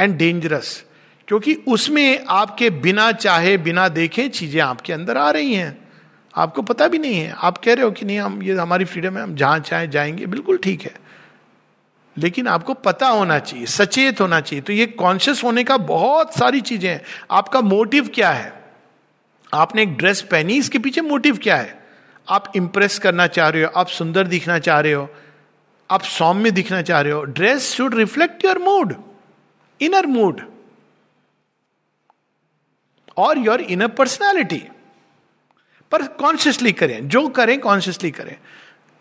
and 0.00 0.16
dangerous 0.16 0.84
क्योंकि 1.28 1.54
उसमें 1.54 2.24
आपके 2.28 2.70
बिना 2.70 3.12
चाहे, 3.12 3.56
बिना 3.56 3.88
देखे 3.88 4.28
चीज़ें 4.28 4.62
आपके 4.62 4.92
अंदर 4.92 5.16
आ 5.16 5.30
रही 5.30 5.54
हैं। 5.54 5.88
आपको 6.36 6.62
पता 6.62 6.88
भी 6.88 6.98
नहीं 6.98 7.14
है। 7.14 7.34
आप 7.38 7.58
कह 7.58 7.74
रहे 7.74 7.84
हो 7.84 7.90
कि 7.90 8.04
नहीं, 8.04 8.18
हम, 8.18 8.42
ये 8.42 8.54
हमारी 8.54 8.84
फ्रीडम 8.84 9.16
है, 9.16 9.22
हम 9.22 9.34
जहाँ 9.34 9.58
चाहे 9.58 9.88
जाएँगे। 9.88 10.26
बिल्कुल 10.26 10.58
ठीक 10.58 10.82
है। 10.82 10.94
लेकिन 12.18 12.48
आपको 12.48 12.74
पता 12.74 13.08
होना 13.08 13.38
चाहिए, 13.38 13.66
सचेत 13.66 14.20
होना 14.20 14.40
चाहिए। 14.40 14.62
तो 14.62 14.72
ये 14.72 14.86
कॉन्शियस 14.86 15.44
होने 15.44 15.64
का 15.64 15.76
बहुत 15.76 16.38
सारी 16.38 16.60
चीज़ें 16.60 16.90
हैं। 16.90 17.02
आपका 17.30 17.60
मोटिव 17.60 18.08
क्या 18.14 18.30
है? 18.30 18.64
आपने 19.54 19.82
एक 19.82 19.96
ड्रेस 19.96 20.22
पहनी, 20.22 20.54
इसके 20.54 20.78
पीछे 20.78 21.00
मोटिव 21.00 21.36
क्या 21.36 21.56
है? 21.56 21.79
आप 22.30 22.52
इंप्रेस 22.56 22.98
करना 22.98 23.26
चाह 23.26 23.48
रहे 23.48 23.62
हो, 23.62 23.70
आप 23.76 23.86
सुंदर 23.88 24.26
दिखना 24.26 24.58
चाह 24.58 24.80
रहे 24.80 24.92
हो, 24.92 25.08
आप 25.90 26.02
सौम्य 26.02 26.50
दिखना 26.50 26.82
चाह 26.82 27.00
रहे 27.00 27.12
हो 27.12 27.22
dress 27.24 27.70
should 27.72 27.94
reflect 27.94 28.44
your 28.44 28.58
mood 28.58 28.94
inner 29.80 30.06
mood 30.06 30.40
और 33.16 33.38
योर 33.38 33.60
इनर 33.60 33.88
पर्सनैलिटी 33.88 34.62
पर 35.92 36.02
कॉन्शियसली 36.02 36.72
करें, 36.72 37.08
जो 37.08 37.28
करें 37.28 37.58
कॉन्शियसली 37.60 38.10
करें। 38.10 38.36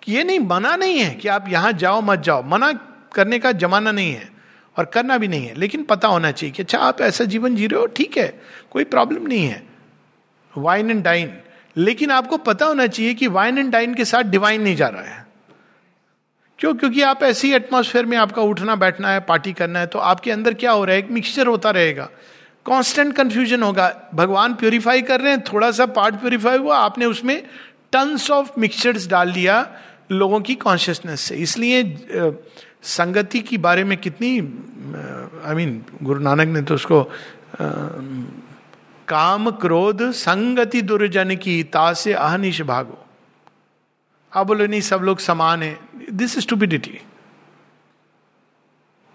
ये 0.08 0.24
नहीं, 0.24 0.39
मना 0.39 0.76
नहीं 0.76 1.00
है 1.00 1.13
कि 1.15 1.28
आप 1.28 1.48
यहाँ 1.50 1.72
जाओ, 1.74 2.02
मत 2.02 2.20
जाओ। 2.20 2.44
मना 2.44 2.72
करने 3.13 3.39
का 3.39 3.52
जमाना 3.54 3.92
नहीं 3.92 4.13
है 4.13 4.30
और 4.76 4.86
करना 4.86 5.18
भी 5.18 5.28
नहीं 5.28 5.48
है, 5.48 5.54
लेकिन 5.56 5.84
पता 5.84 6.08
होना 6.08 6.32
चाहिए 6.32 6.54
कि 6.54 6.63
अच्छा 6.63 6.78
आप 6.80 7.02
ऐसा 7.02 7.24
जीवन 7.26 7.56
जी 7.56 7.68
रहे 7.68 7.80
हो, 7.80 7.86
ठीक 7.88 8.18
है, 8.18 8.28
कोई 8.72 8.84
प्रॉब्लम 8.86 9.28
नहीं 9.28 9.46
है। 9.46 9.62
वाइन 10.54 10.89
एंड 10.92 11.04
डाइन 11.04 11.38
लेकिन 11.75 12.12
आपको 12.12 12.38
पता 12.39 12.65
होना 12.65 12.88
चाहिए 12.88 13.13
कि 13.13 13.27
वाइन 13.29 13.58
एंड 13.58 13.71
डाइन 13.71 13.93
के 13.93 14.05
साथ 14.05 14.23
डिवाइन 14.25 14.62
नहीं 14.62 14.75
जा 14.75 14.88
रहा 14.88 15.01
है। 15.03 15.27
क्यों? 16.60 16.73
क्योंकि 16.73 17.01
आप 17.01 17.23
ऐसी 17.23 17.51
एटमोसफेयर 17.53 18.05
में 18.05 18.17
आपका 18.17 18.41
उठना, 18.43 18.75
बैठना 18.75 19.10
है 19.10 19.19
पार्टी 19.19 19.53
करना 19.53 19.79
है 19.79 19.88
तो 19.88 19.99
आपके 20.01 20.32
अंदर 20.32 20.53
क्या 20.53 20.71
हो 20.71 20.84
रहा 20.86 20.95
है? 20.95 20.99
एक 20.99 21.12
मिक्सचर 21.12 21.47
होता 21.47 21.71
रहेगा। 21.71 22.10
कांस्टेंट 22.65 23.15
कंफ्यूजन 23.15 23.63
होगा। 23.63 23.93
भगवान 24.13 24.53
प्योरीफाई 24.53 25.01
कर 25.01 25.21
रहे 25.21 25.32
हैं, 25.32 25.41
थोड़ा 25.43 25.71
सा 25.71 25.86
पार्ट 25.88 26.15
प्योरीफाई 26.15 26.58
हुआ, 26.58 26.77
आपने 26.77 27.05
उसमें 27.05 27.41
टन्स 27.93 28.29
ऑफ़ 28.32 28.60
मिक्सचर्स 28.60 29.08
डाल 29.08 29.32
दिया 29.32 29.55
लोगों 30.12 30.39
की 30.41 30.55
कॉन्शियसनेस 30.55 31.21
से। 31.21 31.36
इसलिए 31.36 31.84
संगति 32.84 33.39
के 33.39 33.58
बारे 33.58 33.84
में 33.84 33.97
कितनी 33.97 34.38
आई 35.45 35.55
मीन 35.55 35.84
गुरु 36.03 36.19
नानक 36.19 36.47
ने 36.47 36.62
तो 36.62 36.75
उसको 36.75 37.01
काम 39.10 39.50
क्रोध 39.52 40.02
संगति 40.12 40.82
दुर्जन 40.82 41.36
की 41.36 41.63
तासे 41.63 42.13
अहनिश 42.13 42.62
भागो। 42.62 43.06
आप 44.34 44.48
बोले, 44.48 44.67
नहीं, 44.67 44.82
सब 44.82 45.02
लोग 45.02 45.19
समान 45.19 45.63
है। 45.63 45.78
दिस 46.12 46.38
स्टूपिडिटी 46.39 47.00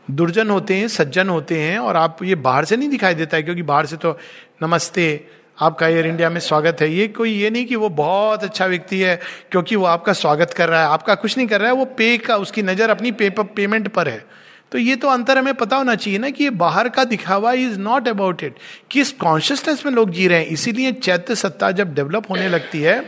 दुर्जन 0.09 0.51
होते 0.51 0.77
हैं, 0.77 0.89
सज्जन 0.89 1.29
होते 1.29 1.61
हैं, 1.61 1.79
और 1.79 1.97
आप 1.97 2.23
ये 2.23 2.35
बाहर 2.35 2.65
से 2.65 2.77
नहीं 2.77 2.89
दिखाई 2.89 3.15
देता 3.15 3.37
है, 3.37 3.43
क्योंकि 3.43 3.63
बाहर 3.63 3.87
से 3.87 3.97
तो 3.97 4.19
नमस्ते, 4.63 5.27
आपका 5.59 5.87
एयर 5.87 6.07
इंडिया 6.07 6.31
में 6.31 6.41
स्वागत 6.41 6.81
है। 6.81 6.91
ये 6.93 7.09
कोई 7.09 7.31
ये 7.31 7.51
नहीं 7.51 7.65
कि 7.65 7.77
वो 7.77 7.89
बहुत 7.89 8.45
अच्छा 8.45 8.67
व्यक्ति 8.67 9.01
है, 9.01 9.21
क्योंकि 9.51 9.77
वो 9.77 9.85
आपका 9.85 10.13
स्वागत 10.13 10.53
कर 10.53 10.69
रहा 10.69 10.81
है। 10.81 10.87
आपका 10.87 11.15
कुछ 11.15 11.37
नहीं 11.37 11.47
कर 11.47 11.61
रहा 11.61 11.71
है, 11.71 11.77
वो 11.77 11.85
पे 11.85 12.17
का, 12.19 12.37
उसकी 12.37 12.63
नज़र 12.63 12.91
अपनी 12.91 13.13
पे 13.13 13.31
पेमेंट 13.31 13.89
पर 13.89 14.09
है। 14.09 14.44
तो 14.75 14.79
ये 14.79 14.95
तो 14.97 15.09
अंतर 15.09 15.39
हमें 15.39 15.55
पता 15.55 15.77
होना 15.77 15.95
चाहिए 15.95 16.19
ना 16.19 16.29
कि 16.31 16.45
ये 16.45 16.51
बाहर 16.51 16.89
का 16.89 17.03
दिखावा 17.05 17.53
इज़ 17.53 17.79
नॉट 17.79 18.09
अबाउट 18.09 18.43
इट 18.43 18.55
किस 18.91 19.13
कॉन्शियसनेस 19.13 19.85
में 19.87 19.93
लोग 19.93 20.11
जी 20.11 20.27
रहे 20.29 20.39
हैं? 20.39 20.47
इसीलिए 20.47 20.93
चैत्य 20.93 21.35
सत्ता 21.35 21.71
जब 21.71 21.95
डेवलप 21.95 22.31
होने 22.31 22.49
लगती 22.49 22.81
है 22.81 22.99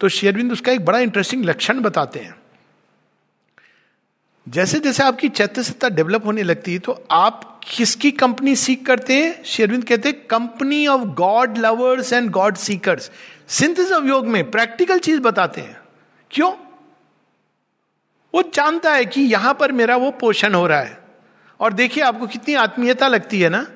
तो 0.00 0.08
शेरविंद 0.08 0.52
उसका 0.52 0.72
एक 0.72 0.84
बड़ा 0.84 0.98
इंटरेस्टिंग 0.98 1.44
लक्षण 1.44 1.80
बताते 1.80 2.20
हैं। 2.20 2.34
जैसे 4.46 4.80
जैसे 4.80 5.02
आपकी 5.02 5.28
चैत्य 5.28 5.62
सत्ता 5.62 5.88
डेवलप 5.88 6.26
होने 6.26 6.42
लगती 6.42 6.72
है 6.72 6.78
तो 6.78 7.04
आप 7.10 7.60
किसकी 7.70 8.10
कंपनी 8.10 8.56
सीख 8.56 8.84
करते 8.86 9.14
हैं? 9.14 9.42
शेरविंद 9.44 9.84
कहते 9.84 10.08
हैं 10.08 10.26
company 10.26 10.86
of 10.86 11.02
God 11.16 11.58
lovers 11.58 12.12
and 12.12 12.30
God 12.30 12.56
seekers 12.56 13.10
synthesis 13.48 13.92
yoga 13.92 14.26
में 14.26 14.50
प्रैक्टिकल 14.50 14.98
चीज़ 14.98 15.20
बताते 15.20 15.60
हैं। 15.60 15.80
क्यों? 16.30 16.52
वो 18.36 18.42
जानता 18.54 18.92
है 18.92 19.04
कि 19.04 19.20
यहाँ 19.22 19.54
पर 19.54 19.72
मेरा 19.72 19.96
वो 19.96 20.10
पोषण 20.10 20.54
हो 20.54 20.66
रहा 20.66 20.80
है। 20.80 20.98
और 21.60 21.72
देखिए 21.72 22.04
आपको 22.04 22.26
कितनी 22.26 22.54
आत्मीयता 22.54 23.08
लगती 23.08 23.40
है 23.40 23.48
ना। 23.48 23.66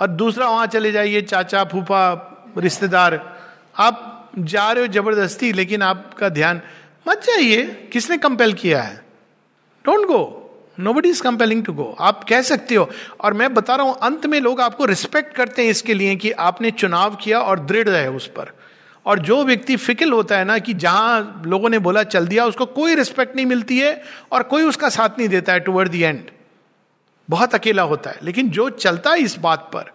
और 0.00 0.06
दूसरा, 0.06 0.48
वहाँ 0.48 0.66
चले 0.66 0.92
जाइए, 0.92 1.22
चाचा, 1.22 1.64
फूफा, 1.64 2.32
रिश्तेदार, 2.58 3.38
आप 3.78 4.30
जा 4.38 4.72
रहे 4.72 4.86
हो 4.86 4.92
ज़बरदस्ती, 4.92 5.52
लेकिन 5.52 5.82
आपका 5.82 6.28
ध्यान, 6.28 6.60
मत 7.08 7.22
जाइए, 7.24 7.90
किसने 7.92 8.18
कंपेल 8.18 8.52
किया 8.52 8.82
है? 8.82 9.04
Don't 9.84 10.06
go 10.06 10.42
nobody 10.92 11.08
is 11.08 11.22
compelling 11.22 11.64
to 11.64 11.72
go 11.72 11.96
आप 12.00 12.24
कह 12.24 12.42
सकते 12.42 12.74
हो। 12.74 12.90
और 13.20 13.32
मैं 13.32 13.54
बता 13.54 13.76
रहा 13.76 13.86
हूँ, 13.86 13.96
अंत 14.02 14.26
में 14.26 14.40
लोग 14.40 14.60
आपको 14.60 14.84
रिस्पेक्ट 14.84 15.34
करते 15.34 15.62
हैं 15.62 15.70
इसके 15.70 15.94
लिए 15.94 16.16
कि 16.16 16.30
आपने 16.30 16.70
चुनाव 16.70 17.14
किया 17.14 17.40
और 17.40 17.60
दृढ़ 17.60 17.88
रहे 17.88 18.06
उस 18.06 18.26
पर। 18.26 18.52
और 19.06 19.18
जो 19.18 19.42
व्यक्ति 19.44 19.76
फिकल 19.76 20.12
होता 20.12 20.38
है 20.38 20.44
ना 20.44 20.58
कि 20.58 20.74
जहाँ 20.74 21.42
लोगों 21.46 21.68
ने 21.68 21.78
बोला 21.78 22.02
चल 22.04 22.26
दिया 22.26 22.44
उसको 22.46 22.66
कोई 22.66 22.94
रिस्पेक्ट 22.94 23.36
नहीं 23.36 23.46
मिलती 23.46 23.78
है 23.78 24.00
और 24.32 24.42
कोई 24.42 24.62
उसका 24.62 24.88
साथ 24.88 25.18
नहीं 25.18 25.28
देता 25.28 25.52
है 25.52 25.60
टुवर्ड 25.60 25.88
दी 25.88 26.02
एंड 26.02 26.24
बहुत 27.28 27.54
अकेला 27.54 27.82
होता 27.82 28.10
है। 28.10 28.18
लेकिन 28.22 28.50
जो 28.50 28.68
चलता 28.70 29.10
है 29.10 29.20
इस 29.20 29.38
बात 29.38 29.70
पर 29.72 29.90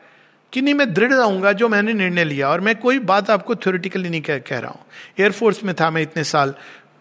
कि 0.53 0.61
नहीं 0.61 0.73
मैं 0.73 0.93
दृढ़ 0.93 1.13
रहूँगा 1.13 1.51
जो 1.51 1.69
मैंने 1.69 1.93
निर्णय 1.93 2.23
लिया 2.23 2.49
और 2.49 2.61
मैं 2.61 2.75
कोई 2.75 2.99
बात 3.01 3.29
आपको 3.29 3.55
थ्योरिटिकली 3.55 4.09
नहीं 4.09 4.21
कह, 4.21 4.37
कह 4.37 4.59
रहा 4.59 4.71
हूँ। 4.71 4.85
एयरफोर्स 5.19 5.63
में 5.63 5.73
था 5.75 5.89
मैं 5.89 6.01
इतने 6.01 6.23
साल 6.23 6.53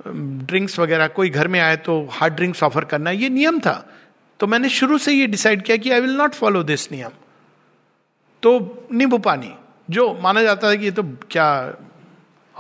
ड्रिंक्स 0.06 0.78
वगैरह 0.78 1.06
कोई 1.08 1.30
घर 1.30 1.48
में 1.48 1.60
आए 1.60 1.76
तो 1.76 2.06
हार्ड 2.10 2.34
ड्रिंक्स 2.34 2.62
ऑफ़र 2.62 2.84
करना 2.84 3.10
ये 3.10 3.28
नियम 3.28 3.58
था। 3.60 3.74
तो 4.40 4.46
मैंने 4.46 4.68
शुरू 4.68 4.98
से 4.98 5.12
ये 5.12 5.26
डिसाइड 5.26 5.62
किया 5.62 5.76
कि 5.76 5.90
I 5.90 6.00
will 6.00 6.16
not 6.16 6.34
follow 6.34 6.62
this 6.62 6.90
नियम। 6.92 7.10
तो 8.42 8.88
नींबू 8.92 9.18
पानी 9.18 9.52
जो 9.90 10.12
माना 10.22 10.42
जाता 10.42 10.68
है 10.68 10.76
कि 10.76 10.84
ये 10.84 10.90
तो 10.90 11.02
क्या 11.30 11.46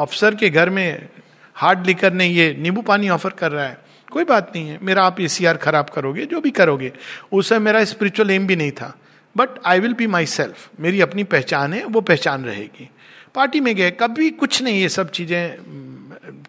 अफसर 0.00 0.34
के 0.34 0.50
घर 0.50 0.70
में 0.70 1.08
हार्ड 1.54 1.86
लिकर 1.86 2.12
ने 2.12 2.26
ये 2.26 2.56
नींबू 2.58 2.82
पानी 2.82 3.08
ऑफ़र 3.08 3.30
कर 3.30 3.52
रहा 3.52 3.64
है। 3.64 3.78
कोई 4.12 4.24
बात 4.24 4.52
नहीं 4.56 4.68
है। 4.68 4.78
मेरा 4.82 5.02
आप 5.02 5.20
एसीआर 5.20 5.56
खराब 5.56 5.88
करोगे, 5.88 6.26
जो 6.26 6.40
भी 6.40 6.50
करोगे। 6.50 6.92
उस 7.32 7.48
समय 7.48 7.58
मेरा 7.58 7.84
स्पिरिचुअल 7.84 8.30
एम 8.30 8.46
भी 8.46 8.56
नहीं 8.56 8.70
था। 8.70 8.94
But 9.36 9.48
I 9.66 9.80
will 9.80 9.92
be 9.92 10.06
myself 10.26 10.68
मेरी 10.80 11.00
अपनी 11.00 11.24
पहचान 11.24 11.72
है, 11.72 11.84
वो 11.84 12.00
पहचान 12.00 12.44
रहेगी। 12.44 12.90
पार्टी 13.34 13.60
में 13.60 13.76
गए, 13.76 13.90
कभी 13.90 14.30
कुछ 14.30 14.62
नहीं, 14.62 14.80
ये 14.80 14.88
सब 14.88 15.10
चीज़ें 15.10 15.56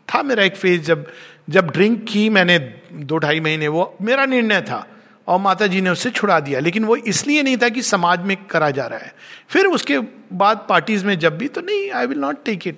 था 0.10 0.24
मेरा 0.24 0.44
एक 0.44 0.56
फ़ेज़ 0.56 0.82
जब 0.82 1.12
जब 1.50 1.72
ड्रिंक 1.72 2.06
की 2.10 2.30
मैंने 2.30 2.60
दो 2.94 3.18
ढाई 3.18 3.40
महीने, 3.40 3.68
वो 3.68 3.98
मेरा 4.02 4.26
निर्णय 4.26 4.62
था। 4.62 4.88
और 5.28 5.40
माता 5.40 5.68
जी 5.68 5.82
ने 5.82 5.90
उससे 5.90 6.10
छुड़ा 6.10 6.40
दिया। 6.40 6.60
लेकिन 6.60 6.86
वो 6.86 6.96
इसलिए 6.96 7.44
नहीं 7.44 7.58
था 7.58 7.70
कि 7.70 7.82
समाज 7.82 8.22
में 8.22 8.38
करा 8.46 8.70
जा 8.72 8.86
रहा 8.86 9.00
है। 9.00 9.14
फिर 9.50 9.66
उसके 9.66 10.00
बाद 10.34 10.66
पार्टीज़ 10.70 11.06
में 11.06 11.20
जब 11.20 11.38
भी 11.38 11.48
तो 11.48 11.62
नहीं 11.62 11.92
I 11.92 12.06
will 12.06 12.20
not 12.20 12.44
take 12.46 12.68
it 12.68 12.78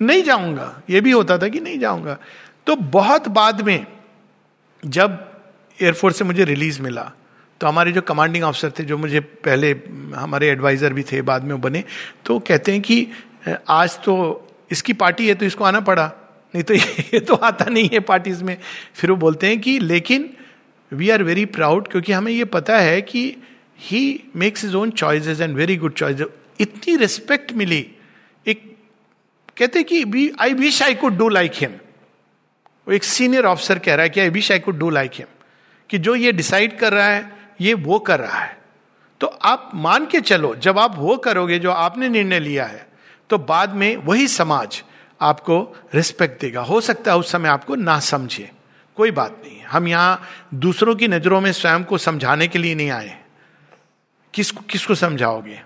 नहीं 0.00 0.22
जाऊँगा। 0.22 0.82
ये 0.90 1.00
भी 1.00 1.10
होता 1.10 1.38
था 1.38 1.48
कि 1.48 1.60
नहीं 1.60 1.78
जाऊँगा। 1.78 2.16
तो 2.66 2.76
बहुत 2.76 3.28
बाद 3.28 3.60
में 3.60 3.86
जब 4.82 5.18
एयरफोर्स 5.78 6.18
से 6.18 6.24
मुझे 6.24 6.44
रिलीज़ 6.44 6.80
मिला 6.82 7.12
तो 7.60 7.66
हमारे 7.66 7.92
जो 7.92 8.00
कमांडिंग 8.02 8.44
ऑफिसर 8.44 8.70
थे, 8.70 8.84
जो 8.84 8.96
मुझे 8.98 9.20
पहले 9.20 9.70
हमारे 10.16 10.48
एडवाइजर 10.48 10.92
भी 10.92 11.02
थे, 11.02 11.22
बाद 11.22 11.44
में 11.44 11.52
वो 11.52 11.58
बने 11.58 11.82
तो 12.24 12.38
कहते 12.38 12.72
हैं 12.72 12.80
कि 12.80 13.06
आज 13.68 13.98
तो 13.98 14.14
इसकी 14.70 14.92
पार्टी 14.92 15.28
है 15.28 15.34
तो 15.34 15.46
इसको 15.46 15.64
आना 15.64 15.80
पड़ा। 15.80 16.06
नहीं 16.54 16.64
तो 16.64 16.74
ये 16.74 17.20
तो 17.20 17.34
आता 17.34 17.64
नहीं 17.64 17.88
है 17.92 18.00
पार्टीज़ 18.00 18.44
में। 18.44 18.56
फिर 18.94 19.10
वो 19.10 19.16
बोलते 19.16 19.46
हैं 19.46 19.60
कि, 19.60 19.78
लेकिन 19.78 20.30
वी 20.92 21.10
आर 21.10 21.22
वेरी 21.22 21.44
प्राउड 21.46 21.88
क्योंकि 21.88 22.12
हमें 22.12 22.32
ये 22.32 22.44
पता 22.44 22.78
है 22.78 23.00
कि 23.02 23.36
he 23.80 24.30
makes 24.36 24.64
his 24.64 24.76
own 24.76 24.90
choices 24.90 25.40
and 25.40 25.56
very 25.56 25.76
good 25.76 25.94
choice 25.94 26.20
इतनी 26.60 26.96
रिस्पेक्ट 26.96 27.52
मिली 27.52 27.86
कहते 29.56 29.82
कि 29.82 30.32
I 30.40 30.54
wish 30.54 30.82
I 30.82 30.94
could 30.94 31.16
do 31.16 31.28
like 31.28 31.52
him 31.54 31.70
वो 32.86 32.92
एक 32.92 33.04
सीनियर 33.04 33.46
ऑफिसर 33.46 33.78
कह 33.78 33.94
रहा 33.94 34.02
है 34.02 34.10
कि 34.10 34.20
I 34.20 34.28
wish 34.28 34.52
I 34.52 34.58
could 34.58 34.78
do 34.78 34.90
like 34.90 35.12
him 35.14 35.26
कि 35.90 35.98
जो 35.98 36.14
ये 36.14 36.32
डिसाइड 36.32 36.78
कर 36.78 36.92
रहा 36.92 37.06
है, 37.06 37.32
ये 37.60 37.74
वो 37.74 37.98
कर 37.98 38.20
रहा 38.20 38.38
है। 38.38 38.58
तो 39.20 39.26
आप 39.26 39.70
मान 39.74 40.06
के 40.06 40.20
चलो, 40.20 40.54
जब 40.54 40.78
आप 40.78 40.94
वो 40.96 41.16
करोगे 41.16 41.58
जो 41.58 41.70
आपने 41.70 42.08
निर्णय 42.08 42.40
लिया 42.40 42.64
है 42.66 42.86
तो 43.30 43.38
बाद 43.38 43.74
में 43.74 43.96
वही 43.96 44.26
समाज 44.28 44.82
आपको 45.20 45.60
रिस्पेक्ट 45.94 46.40
देगा। 46.40 46.60
हो 46.60 46.80
सकता 46.80 47.12
है 47.12 47.18
उस 47.18 47.30
समय 47.32 47.48
आपको 47.48 47.74
ना 47.74 47.98
समझे। 48.00 48.50
कोई 48.96 49.10
बात 49.10 49.40
नहीं। 49.44 49.62
हम 49.62 49.88
यहाँ 49.88 50.22
दूसरों 50.54 50.94
की 50.96 51.08
नज़रों 51.08 51.40
में 51.40 51.50
स्वयं 51.52 51.84
को 51.84 51.98
समझाने 51.98 52.48
के 52.48 52.58
लिए 52.58 52.74
नहीं 52.74 52.90
आए। 52.90 53.18
किस, 54.34 54.50
किसको 54.50 54.94
समझाओगे? 54.94 55.60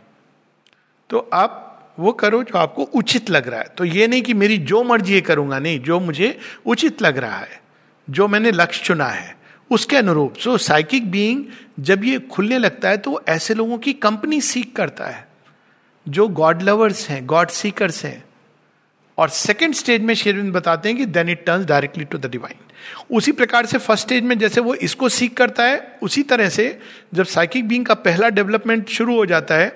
तो 1.11 1.29
आप 1.33 1.66
वो 1.98 2.12
करो 2.12 2.42
जो 2.42 2.59
आपको 2.59 2.83
उचित 2.85 3.31
लग 3.31 3.48
रहा 3.48 3.61
है। 3.61 3.68
तो 3.79 3.85
ये 3.85 4.07
नहीं 4.07 4.22
कि 4.22 4.35
मेरी 4.35 4.59
जो 4.61 4.83
मर्ज़ी 4.85 5.14
ये 5.14 5.20
करूँगा, 5.20 5.59
नहीं, 5.59 5.81
जो 5.81 6.00
मुझे 6.00 6.38
उचित 6.66 7.03
लग 7.03 7.18
रहा 7.18 7.38
है, 7.38 7.61
जो 8.09 8.29
मैंने 8.29 8.50
लक्ष्य 8.53 8.85
चुना 8.85 9.07
है, 9.07 9.35
उसके 9.70 9.96
अनुरूप। 9.96 10.37
सो 10.37 10.57
साइकिक 10.59 11.11
बीइंग 11.11 11.44
जब 11.81 12.05
ये 12.05 12.18
खुलने 12.31 12.59
लगता 12.59 12.88
है 12.88 12.96
तो 12.96 13.20
ऐसे 13.29 13.55
लोगों 13.55 13.79
की 13.79 13.92
कंपनी 13.92 14.40
सीख 14.42 14.72
करता 14.76 15.07
है, 15.07 15.26
जो 16.07 16.29
गॉड 16.31 16.62
लवर्स 16.62 17.09
हैं 17.09 17.24
गॉड 17.26 17.48
सीकर्स 17.50 18.05
हैं। 18.05 18.22
और 19.18 19.29
सेकेंड 19.29 19.74
स्टेज 19.74 20.03
में 20.03 20.14
शेरविंद 20.14 20.53
बताते 20.53 20.88
हैं 20.88 20.98
कि 20.98 21.07
then 21.07 21.29
it 21.29 21.44
turn 21.46 21.64
directly 21.64 22.05
to 22.05 22.18
the 22.18 22.26
divine 22.26 22.59
उसी 23.11 23.33
प्रकार 23.33 23.66
से 23.66 23.79
फ़र्स्ट 23.79 24.05
स्टेज 24.05 24.24
में 24.24 24.38
जैसे 24.38 24.61
वो 24.61 24.74
इसको 24.76 25.09
सीख 25.09 25.35
करता 25.37 25.64
है, 25.64 25.98
उसी 26.03 26.22
तरह 26.22 26.48
से 26.48 26.79
जब 27.14 27.24
साइकिक 27.26 27.68
बींग 27.68 27.85
का 27.87 27.94
पहला 27.96 28.29
डेवलपमेंट 28.29 28.88
शुरू 28.88 29.16
हो 29.16 29.26
जाता 29.26 29.55
है 29.55 29.68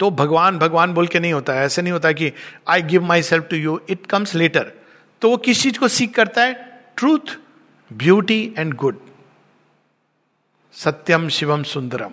तो 0.00 0.10
भगवान 0.12 0.58
भगवान 0.58 0.94
बोल 0.94 1.06
के 1.06 1.20
नहीं 1.20 1.32
होता 1.32 1.52
है। 1.52 1.64
ऐसे 1.64 1.82
नहीं 1.82 1.92
होता 1.92 2.12
कि 2.12 2.32
I 2.68 2.82
give 2.82 3.04
myself 3.22 3.46
to 3.50 3.56
you 3.56 3.80
it 3.90 4.06
comes 4.06 4.34
later 4.34 4.72
तो 5.22 5.30
वो 5.30 5.36
किस 5.36 5.62
चीज़ 5.62 5.78
को 5.78 5.88
सीख 5.88 6.14
करता 6.14 6.42
है? 6.42 6.54
ट्रूथ 6.96 7.36
ब्यूटी 7.90 8.54
एंड 8.58 8.74
गुड 8.74 8.98
सत्यम 10.74 11.28
शिवम 11.28 11.62
सुंदरम। 11.62 12.12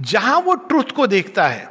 जहाँ 0.00 0.38
वो 0.40 0.54
ट्रूथ 0.54 0.90
को 0.96 1.06
देखता 1.06 1.46
है, 1.46 1.68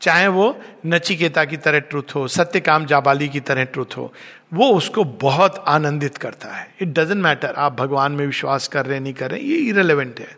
चाहे 0.00 0.26
वो 0.28 0.58
नचिकेता 0.86 1.44
की 1.44 1.56
तरह 1.56 1.78
ट्रुथ 1.80 2.14
हो 2.14 2.26
सत्य 2.28 2.60
काम 2.60 2.86
जाबाली 2.86 3.28
की 3.28 3.40
तरह 3.40 3.64
ट्रुथ 3.64 3.96
हो, 3.96 4.12
वो 4.54 4.70
उसको 4.70 5.04
बहुत 5.04 5.64
आनंदित 5.68 6.16
करता 6.16 6.48
है। 6.48 6.74
इट 6.80 6.88
डजेंट 6.88 7.22
मैटर 7.22 7.54
आप 7.54 7.76
भगवान 7.76 8.12
में 8.12 8.26
विश्वास 8.26 8.68
कर 8.68 8.86
रहे 8.86 9.00
नहीं 9.00 9.14
कर 9.14 9.30
रहे 9.30 9.40
ये 9.40 9.56
इरेलीवेंट 9.60 10.20
है। 10.20 10.36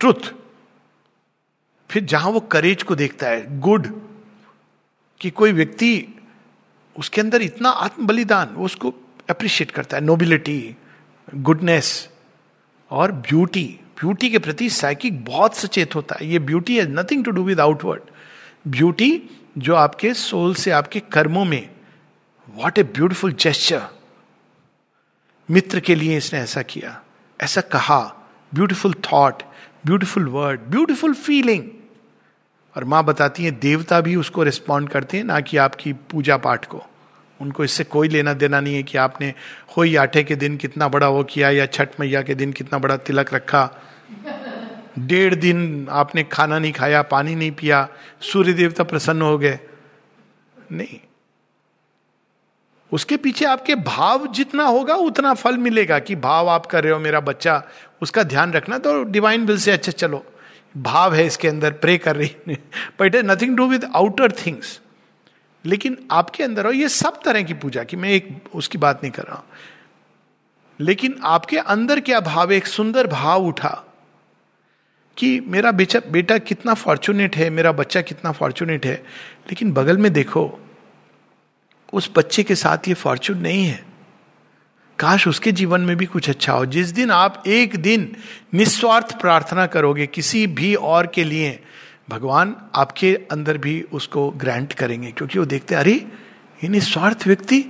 ट्रुथ 0.00 0.32
फिर 1.92 2.04
जहाँ 2.04 2.30
वो 2.30 2.40
करेज 2.40 2.82
को 2.82 2.94
देखता 2.94 3.28
है 3.28 3.58
गुड 3.60 3.86
कि 5.20 5.30
कोई 5.30 5.52
व्यक्ति 5.52 5.92
उसके 6.96 7.20
अंदर 7.20 7.42
इतना 7.42 7.70
आत्म 7.70 8.06
बलिदान 8.06 8.54
वो 8.54 8.64
उसको 8.64 8.92
अप्रिशिएट 9.30 9.70
करता 9.70 9.96
है 9.96 10.04
नोबिलिटी 10.04 10.76
गुडनेस 11.28 12.08
और 12.90 13.12
ब्यूटी 13.12 13.64
ब्यूटी 14.00 14.30
के 14.30 14.38
प्रति 14.38 14.68
साइकिक 14.70 15.24
बहुत 15.24 15.56
सचेत 15.56 15.94
होता 15.94 16.16
है। 16.20 16.26
ये 16.26 16.38
beauty 16.38 16.76
has 16.78 16.88
nothing 16.88 17.24
to 17.24 17.30
do 17.30 17.42
with 17.44 17.60
outward 17.60 18.02
beauty 18.68 19.10
जो 19.58 19.74
आपके 19.74 20.14
सोल 20.14 20.54
से, 20.54 20.70
आपके 20.70 21.00
कर्मों 21.12 21.44
में 21.44 21.68
वॉट 22.48 22.78
ए 22.78 22.82
ब्यूटिफुल 22.82 23.32
जेस्चर 23.32 23.82
मित्र 25.48 25.80
के 25.80 25.94
लिए 25.94 26.16
इसने 26.16 26.40
ऐसा 26.40 26.62
किया, 26.62 27.00
ऐसा 27.40 27.60
कहा। 27.60 28.00
Beautiful 28.52 28.94
thought 29.04 29.42
beautiful 29.86 30.28
word 30.28 30.60
beautiful 30.60 31.14
feeling 31.14 31.62
और 32.76 32.84
माँ 32.84 33.04
बताती 33.04 33.44
है, 33.44 33.50
देवता 33.50 34.00
भी 34.00 34.16
उसको 34.16 34.42
रिस्पॉन्ड 34.42 34.88
करते 34.88 35.16
हैं, 35.16 35.24
ना 35.24 35.40
कि 35.40 35.56
आपकी 35.56 35.92
पूजा 35.92 36.36
पाठ 36.36 36.66
को। 36.66 36.82
उनको 37.40 37.64
इससे 37.64 37.84
कोई 37.84 38.08
लेना 38.08 38.32
देना 38.32 38.60
नहीं 38.60 38.74
है 38.74 38.82
कि 38.82 38.98
आपने 38.98 39.34
हो 39.76 39.98
आठे 39.98 40.22
के 40.22 40.36
दिन 40.36 40.56
कितना 40.56 40.88
बड़ा 40.88 41.08
वो 41.08 41.24
किया 41.24 41.50
या 41.50 41.66
छठ 41.66 41.88
मैया 42.00 42.22
के 42.22 42.34
दिन 42.34 42.52
कितना 42.52 42.78
बड़ा 42.78 42.96
तिलक 42.96 43.34
रखा। 43.34 43.70
डेढ़ 44.98 45.34
दिन 45.34 45.88
आपने 45.90 46.22
खाना 46.22 46.58
नहीं 46.58 46.72
खाया, 46.72 47.02
पानी 47.02 47.34
नहीं 47.34 47.50
पिया, 47.50 47.88
सूर्य 48.20 48.52
देवता 48.52 48.84
प्रसन्न 48.84 49.22
हो 49.22 49.38
गए। 49.38 49.58
नहीं। 50.72 51.00
उसके 52.92 53.16
पीछे 53.16 53.44
आपके 53.44 53.74
भाव 53.74 54.26
जितना 54.26 54.64
होगा, 54.64 54.94
उतना 54.94 55.34
फल 55.34 55.58
मिलेगा 55.58 55.98
कि 55.98 56.16
भाव 56.16 56.48
आप 56.48 56.66
कर 56.66 56.84
रहे 56.84 56.92
हो 56.92 56.98
मेरा 56.98 57.20
बच्चा, 57.20 57.62
उसका 58.02 58.22
ध्यान 58.22 58.52
रखना 58.52 58.78
तो 58.78 59.04
डिवाइन 59.04 59.46
विल 59.46 59.58
से 59.58 59.70
अच्छा 59.70 59.92
चलो। 59.92 60.26
भाव 60.76 61.14
है 61.14 61.26
इसके 61.26 61.48
अंदर 61.48 61.70
प्रे 61.70 61.98
कर 61.98 62.16
रही 62.16 62.36
but 63.00 63.02
it 63.02 63.14
is 63.14 63.24
nothing 63.24 63.56
do 63.56 63.66
with 63.66 63.84
outer 63.84 64.32
things 64.32 64.80
लेकिन 65.66 65.98
आपके 66.10 66.44
अंदर 66.44 66.66
हो 66.66 66.72
ये 66.72 66.88
सब 66.88 67.22
तरह 67.24 67.42
की 67.42 67.54
पूजा 67.54 67.84
की, 67.84 67.96
मैं 67.96 68.10
एक, 68.10 68.40
उसकी 68.54 68.78
बात 68.78 69.00
नहीं 69.02 69.12
कर 69.12 69.22
रहा 69.22 69.36
हूँ। 69.36 69.44
लेकिन 70.80 71.20
आपके 71.22 71.58
अंदर 71.58 72.00
क्या 72.00 72.20
भाव, 72.20 72.52
एक 72.52 72.66
सुंदर 72.66 73.06
भाव 73.06 73.46
उठा 73.46 73.84
कि 75.16 75.40
मेरा 75.40 75.72
बेचा, 75.72 76.00
बेटा 76.10 76.38
कितना 76.38 76.74
फॉर्चुनेट 76.74 77.36
है, 77.36 77.50
मेरा 77.50 77.72
बच्चा 77.72 78.00
कितना 78.00 78.32
फॉर्चुनेट 78.32 78.86
है। 78.86 78.94
लेकिन 79.48 79.72
बगल 79.72 79.98
में 79.98 80.12
देखो, 80.12 80.60
उस 81.92 82.10
बच्चे 82.16 82.42
के 82.42 82.54
साथ 82.54 82.88
ये 82.88 82.94
फॉर्चून 82.94 83.38
नहीं 83.38 83.64
है। 83.64 83.91
काश 85.02 85.28
उसके 85.28 85.52
जीवन 85.52 85.80
में 85.80 85.96
भी 85.96 86.06
कुछ 86.06 86.30
अच्छा 86.30 86.52
हो। 86.52 86.66
जिस 86.66 86.88
दिन 86.88 87.10
आप 87.10 87.42
एक 87.46 87.76
दिन 87.76 88.16
निस्वार्थ 88.54 89.20
प्रार्थना 89.20 89.66
करोगे 89.66 90.06
किसी 90.06 90.46
भी 90.46 90.74
और 90.74 91.06
के 91.06 91.24
लिए, 91.24 91.58
भगवान 92.10 92.56
आपके 92.74 93.14
अंदर 93.32 93.58
भी 93.58 93.80
उसको 93.92 94.30
ग्रांट 94.30 94.72
करेंगे, 94.72 95.10
क्योंकि 95.12 95.38
वो 95.38 95.44
देखते 95.44 95.74
अरे, 95.74 95.92
ये 96.64 96.68
निस्वार्थ 96.68 97.26
व्यक्ति। 97.26 97.64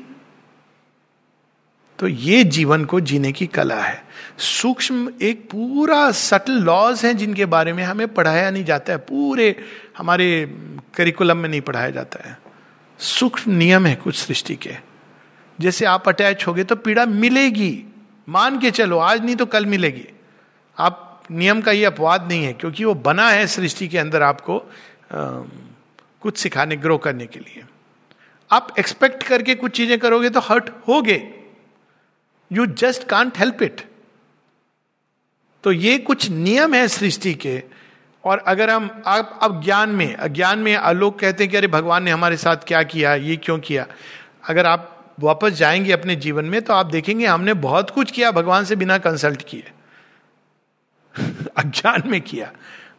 तो 1.99 2.09
ये 2.09 2.45
जीवन 2.45 2.85
को 2.85 3.01
जीने 3.01 3.33
की 3.33 3.47
कला 3.47 3.81
है। 3.83 4.05
सूक्ष्म 4.39 5.13
एक 5.23 5.49
पूरा 5.51 6.11
सटल 6.11 6.53
लॉज 6.53 7.05
है 7.05 7.15
जिनके 7.15 7.47
बारे 7.47 7.73
में 7.73 7.85
हमें 7.85 8.09
पढ़ाया 8.15 8.51
नहीं 8.51 8.65
जाता 8.65 8.93
है। 8.93 8.99
पूरे 8.99 9.55
हमारे 9.99 10.57
करिकुलम 10.95 11.37
में 11.37 11.49
नहीं 11.49 11.61
पढ़ाया 11.61 11.91
जाता 11.91 12.29
है। 12.29 12.39
सूक्ष्म 12.99 13.53
नियम 13.53 13.87
है 13.87 13.95
कुछ 13.95 14.17
सृष्टि 14.17 14.57
के। 14.57 14.92
जैसे 15.59 15.85
आप 15.85 16.09
अटैच 16.09 16.47
हो 16.47 16.55
गए 16.55 16.65
तो 16.65 16.77
पीड़ा 16.77 17.07
मिलेगी। 17.07 17.85
मान 18.29 18.59
के 18.61 18.71
चलो 18.71 18.99
आज 18.99 19.25
नहीं 19.25 19.37
तो 19.37 19.47
कल 19.47 19.67
मिलेगी। 19.67 20.07
आप 20.79 21.23
नियम 21.31 21.61
का 21.61 21.73
ये 21.73 21.85
अपवाद 21.85 22.29
नहीं 22.29 22.45
है 22.45 22.53
क्योंकि 22.53 22.85
वो 22.85 22.95
बना 22.95 23.29
है 23.31 23.47
सृष्टि 23.47 23.89
के 23.89 23.99
अंदर 23.99 24.23
आपको 24.23 24.59
आ, 24.59 25.43
कुछ 26.21 26.39
सिखाने 26.39 26.77
ग्रो 26.77 26.97
करने 26.99 27.27
के 27.27 27.41
लिए। 27.41 27.65
आप 28.51 28.75
एक्सपेक्ट 28.79 29.23
करके 29.23 29.55
कुछ 29.55 29.77
चीज़ें 29.77 29.99
करोगे 29.99 30.31
तो 30.31 30.41
हर्ट 30.41 30.71
होगे। 30.89 31.17
You 32.51 32.67
just 32.67 33.05
can't 33.09 33.39
help 33.39 33.63
it 33.63 33.81
तो 35.65 35.73
ये 35.73 35.97
कुछ 35.99 36.29
नियम 36.31 36.75
है 36.75 36.87
सृष्टि 36.89 37.35
के। 37.35 37.63
और 38.25 38.39
अगर 38.39 38.71
हम 38.71 38.89
अब 39.07 39.39
अब 39.43 39.63
ज्ञान 39.65 39.91
में 39.91 40.15
अज्ञान 40.15 40.59
में 40.59 40.77
लोग 40.95 41.19
कहते 41.19 41.45
हैं 41.45 41.51
कि 41.51 41.57
अरे 41.57 41.67
भगवान 41.69 42.03
ने 42.03 42.11
हमारे 42.11 42.37
साथ 42.37 42.65
क्या 42.67 42.83
किया 42.85 43.15
ये 43.15 43.37
क्यों 43.37 43.59
किया? 43.59 43.87
अगर 44.49 44.67
आप 44.67 44.92
वापस 45.21 45.51
जाएँगे 45.51 45.93
अपने 45.93 46.17
जीवन 46.17 46.45
में 46.45 46.63
तो 46.63 46.73
आप 46.73 46.87
देखेंगे 46.87 47.27
हमने 47.27 47.55
बहुत 47.55 47.91
कुछ 47.91 48.11
किया, 48.11 48.31
भगवान 48.31 48.65
से 48.65 48.77
बिना 48.77 48.99
कंसल्ट 48.99 49.43
किए। 49.49 49.71
अज्ञान 51.57 52.03
में 52.07 52.21
किया। 52.21 52.53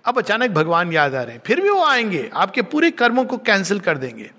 अब 0.05 0.17
अचानक 0.17 0.49
भगवान 0.49 0.93
याद 0.93 1.15
आ 1.15 1.23
रहे 1.23 1.35
हैं, 1.35 1.41
फिर 1.45 1.61
भी 1.61 1.69
वो 1.69 1.83
आएँगे, 1.85 2.29
आपके 2.33 2.61
पूरे 2.61 2.91
कर्मों 2.91 3.25
को 3.25 3.37
कैंसिल 3.37 3.79
कर 3.79 3.97
देंगे। 3.97 4.31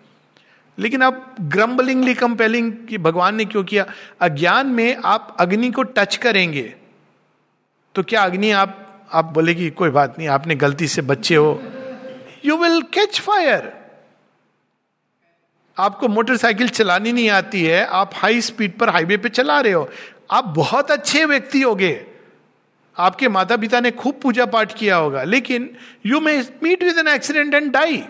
लेकिन 0.78 1.02
आप 1.02 1.36
ग्रम्बलिंगली 1.40 2.14
कंपेलिंग 2.14 2.72
कि 2.72 2.98
भगवान 2.98 3.34
ने 3.34 3.44
क्यों 3.44 3.64
किया? 3.64 3.86
अज्ञान 4.20 4.66
में 4.66 4.96
आप 5.04 5.36
अग्नि 5.40 5.70
को 5.70 5.82
टच 5.82 6.16
करेंगे 6.16 6.74
तो 7.94 8.02
क्या 8.02 8.22
अग्नि 8.22 8.50
आप 8.50 8.80
आप 9.12 9.24
बोलेगी, 9.24 9.70
कोई 9.70 9.90
बात 9.90 10.18
नहीं, 10.18 10.28
आपने 10.28 10.54
गलती 10.54 10.88
से 10.88 11.02
बच्चे 11.02 11.34
हो। 11.34 11.62
यू 12.44 12.56
विल 12.56 12.82
कैच 12.82 13.20
फायर 13.20 13.83
आपको 15.76 16.08
मोटरसाइकिल 16.08 16.68
चलानी 16.68 17.12
नहीं 17.12 17.28
आती 17.30 17.62
है, 17.64 17.84
आप 17.86 18.10
हाई 18.14 18.40
स्पीड 18.40 18.78
पर 18.78 18.88
हाईवे 18.88 19.16
पे 19.16 19.28
चला 19.28 19.60
रहे 19.60 19.72
हो। 19.72 19.88
आप 20.30 20.44
बहुत 20.56 20.90
अच्छे 20.90 21.24
व्यक्ति 21.24 21.60
होगे। 21.60 22.06
आपके 22.96 23.28
माता 23.28 23.56
पिता 23.56 23.80
ने 23.80 23.90
खूब 23.90 24.18
पूजा 24.22 24.44
पाठ 24.46 24.74
किया 24.74 24.96
होगा, 24.96 25.22
लेकिन 25.22 25.70
you 26.06 26.20
may 26.20 26.36
meet 26.62 26.82
with 26.84 26.98
an 26.98 27.08
accident 27.08 27.54
and 27.54 27.70
die 27.72 28.02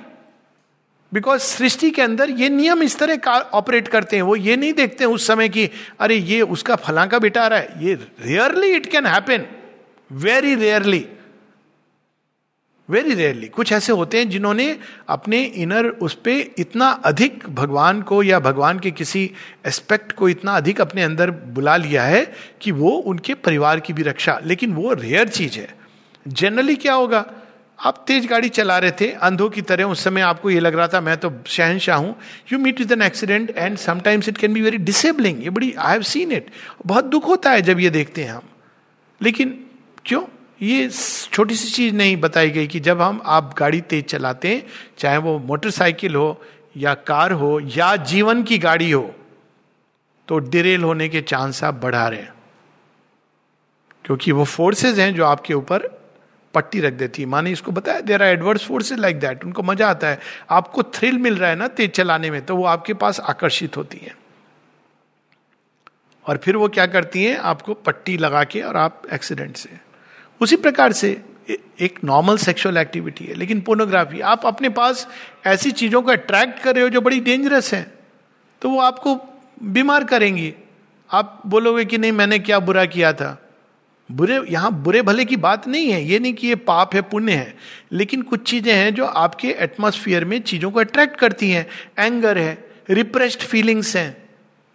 because 1.12 1.40
सृष्टि 1.40 1.90
के 1.90 2.02
अंदर 2.02 2.30
ये 2.30 2.48
नियम 2.48 2.82
इस 2.82 2.98
तरह 2.98 3.16
का 3.16 3.32
ऑपरेट 3.32 3.88
करते 3.88 4.16
हैं, 4.16 4.22
वो 4.22 4.36
ये 4.36 4.56
नहीं 4.56 4.72
देखते 4.72 5.04
हैं 5.04 5.10
उस 5.10 5.26
समय 5.26 5.48
की, 5.48 5.68
अरे 6.00 6.16
ये 6.16 6.40
उसका 6.42 6.76
फला 6.76 7.06
का 7.06 7.18
बेटा 7.18 7.42
आ 7.42 7.46
रहा 7.46 7.58
है। 7.58 7.86
ये 7.86 7.94
rarely 7.94 8.70
it 8.70 8.86
can 8.86 9.06
happen 9.06 9.44
very 10.12 10.54
rarely 10.54 11.06
very 12.90 13.14
rarely 13.14 13.48
कुछ 13.48 13.72
ऐसे 13.72 13.92
होते 13.92 14.18
हैं 14.18 14.30
जिन्होंने 14.30 14.78
अपने 15.08 15.42
इनर 15.42 15.86
उस 15.86 16.14
पर 16.14 16.54
इतना 16.58 16.88
अधिक 16.88 17.48
भगवान 17.48 18.02
को 18.02 18.22
या 18.22 18.40
भगवान 18.40 18.78
के 18.78 18.90
किसी 18.90 19.30
एस्पेक्ट 19.66 20.12
को 20.12 20.28
इतना 20.28 20.52
अधिक 20.52 20.80
अपने 20.80 21.02
अंदर 21.02 21.30
बुला 21.30 21.76
लिया 21.76 22.02
है 22.02 22.32
कि 22.60 22.70
वो 22.70 22.90
उनके 22.90 23.34
परिवार 23.34 23.80
की 23.80 23.92
भी 23.92 24.02
रक्षा। 24.02 24.40
लेकिन 24.44 24.72
वो 24.72 24.92
रेयर 24.92 25.28
चीज़ 25.28 25.58
है। 25.58 25.74
जनरली 26.28 26.76
क्या 26.76 26.94
होगा? 26.94 27.26
आप 27.84 28.04
तेज 28.06 28.26
गाड़ी 28.26 28.48
चला 28.48 28.78
रहे 28.78 28.90
थे, 28.90 29.10
अंधों 29.10 29.50
की 29.50 29.62
तरह 29.62 29.84
उस 29.84 30.04
समय 30.04 30.20
आपको 30.20 30.50
ये 30.50 30.60
लग 30.60 30.74
रहा 30.74 30.88
था, 30.88 31.00
मैं 31.00 31.16
तो 31.16 31.32
शहनशाह 31.46 31.96
हूँ। 31.96 32.16
You 32.52 32.58
meet 32.58 32.78
with 32.78 32.92
an 32.92 33.02
accident 33.02 33.50
and 33.56 33.76
sometimes 33.76 34.28
it 34.28 34.38
can 34.38 34.52
be 34.52 34.60
very 34.60 34.76
disabling 34.76 35.44
ये 35.44 35.50
बड़ी 35.50 35.72
आई 35.72 35.92
हैव 35.92 36.02
सीन 36.02 36.32
इट 36.32 36.46
बहुत 36.86 37.04
दुख 37.04 37.26
होता 37.26 37.50
है 37.50 37.62
जब 37.62 37.80
ये 37.80 37.90
देखते 37.90 38.24
हैं 38.24 38.32
हम। 38.32 38.42
लेकिन 39.22 39.64
क्यों? 40.04 40.22
ये 40.60 40.88
छोटी 41.32 41.54
सी 41.54 41.70
चीज़ 41.70 41.94
नहीं 41.94 42.16
बताई 42.16 42.50
गई 42.50 42.66
कि 42.66 42.80
जब 42.80 43.00
हम, 43.00 43.20
आप 43.24 43.54
गाड़ी 43.58 43.80
तेज 43.80 44.04
चलाते 44.04 44.48
हैं, 44.48 44.66
चाहे 44.98 45.16
वो 45.18 45.38
मोटरसाइकिल 45.38 46.14
हो 46.14 46.40
या 46.76 46.94
कार 46.94 47.32
हो 47.32 47.58
या 47.60 47.94
जीवन 47.96 48.42
की 48.42 48.58
गाड़ी 48.58 48.90
हो 48.90 49.14
तो 50.28 50.38
डिरेल 50.38 50.82
होने 50.82 51.08
के 51.08 51.20
चांस 51.22 51.62
आप 51.64 51.74
बढ़ा 51.74 52.06
रहे 52.08 52.20
हैं। 52.20 52.32
क्योंकि 54.04 54.32
वो 54.32 54.44
फोर्सेज 54.44 54.98
हैं 55.00 55.14
जो 55.14 55.24
आपके 55.24 55.54
ऊपर 55.54 55.86
पट्टी 56.54 56.80
रख 56.80 56.92
देती 56.92 57.22
है। 57.22 57.28
माने 57.28 57.50
इसको 57.50 57.72
बताया 57.72 58.00
there 58.00 58.22
are 58.22 58.28
adverse 58.28 58.64
forces 58.64 58.98
like 58.98 59.18
that 59.20 59.44
उनको 59.44 59.62
मज़ा 59.62 59.88
आता 59.90 60.08
है। 60.08 60.18
आपको 60.50 60.82
थ्रिल 60.94 61.18
मिल 61.18 61.36
रहा 61.36 61.50
है 61.50 61.56
ना 61.56 61.68
तेज 61.68 61.90
चलाने 61.90 62.30
में 62.30 62.44
तो 62.46 62.56
वो 62.56 62.64
आपके 62.64 62.94
पास 62.94 63.20
आकर्षित 63.20 63.76
होती 63.76 63.98
है। 63.98 64.14
और 66.26 66.36
फिर 66.36 66.56
वो 66.56 66.68
क्या 66.68 66.86
करती 66.86 67.24
हैं, 67.24 67.36
आपको 67.36 67.74
पट्टी 67.74 68.16
लगा 68.16 68.44
के 68.44 68.60
और 68.60 68.76
आप 68.76 69.02
एक्सीडेंट 69.12 69.56
से। 69.56 69.83
उसी 70.40 70.56
प्रकार 70.56 70.92
से 70.92 71.10
एक 71.80 71.98
नॉर्मल 72.04 72.36
सेक्सुअल 72.38 72.76
एक्टिविटी 72.76 73.24
है। 73.24 73.34
लेकिन 73.34 73.60
पोर्नोग्राफी 73.60 74.20
आप 74.22 74.46
अपने 74.46 74.68
पास 74.70 75.06
ऐसी 75.46 75.70
चीज़ों 75.72 76.02
को 76.02 76.10
अट्रैक्ट 76.10 76.58
कर 76.62 76.74
रहे 76.74 76.82
हो 76.84 76.88
जो 76.90 77.00
बड़ी 77.00 77.20
डेंजरस 77.20 77.72
है 77.74 77.82
तो 78.62 78.70
वो 78.70 78.80
आपको 78.80 79.18
बीमार 79.64 80.04
करेंगी। 80.04 80.52
आप 81.10 81.42
बोलोगे 81.46 81.84
कि 81.84 81.98
नहीं, 81.98 82.12
मैंने 82.12 82.38
क्या 82.38 82.58
बुरा 82.60 82.84
किया 82.86 83.12
था? 83.12 83.40
बुरे, 84.10 84.40
यहाँ 84.48 84.72
बुरे 84.74 85.02
भले 85.02 85.24
की 85.24 85.36
बात 85.38 85.66
नहीं 85.68 85.90
है, 85.90 86.02
ये 86.04 86.18
नहीं 86.18 86.32
कि 86.34 86.46
ये 86.46 86.54
पाप 86.54 86.94
है, 86.94 87.02
पुण्य 87.02 87.32
है, 87.32 87.54
लेकिन 87.92 88.22
कुछ 88.22 88.42
चीज़ें 88.42 88.72
हैं 88.72 88.94
जो 88.94 89.04
आपके 89.04 89.48
एटमोस्फियर 89.58 90.24
में 90.24 90.40
चीज़ों 90.42 90.70
को 90.70 90.80
अट्रैक्ट 90.80 91.16
करती 91.16 91.50
हैं। 91.50 91.66
एंगर 91.98 92.38
है 92.38 92.58
रिप्रेस्ड 92.90 93.42
फीलिंग्स 93.42 93.94
हैं, 93.96 94.16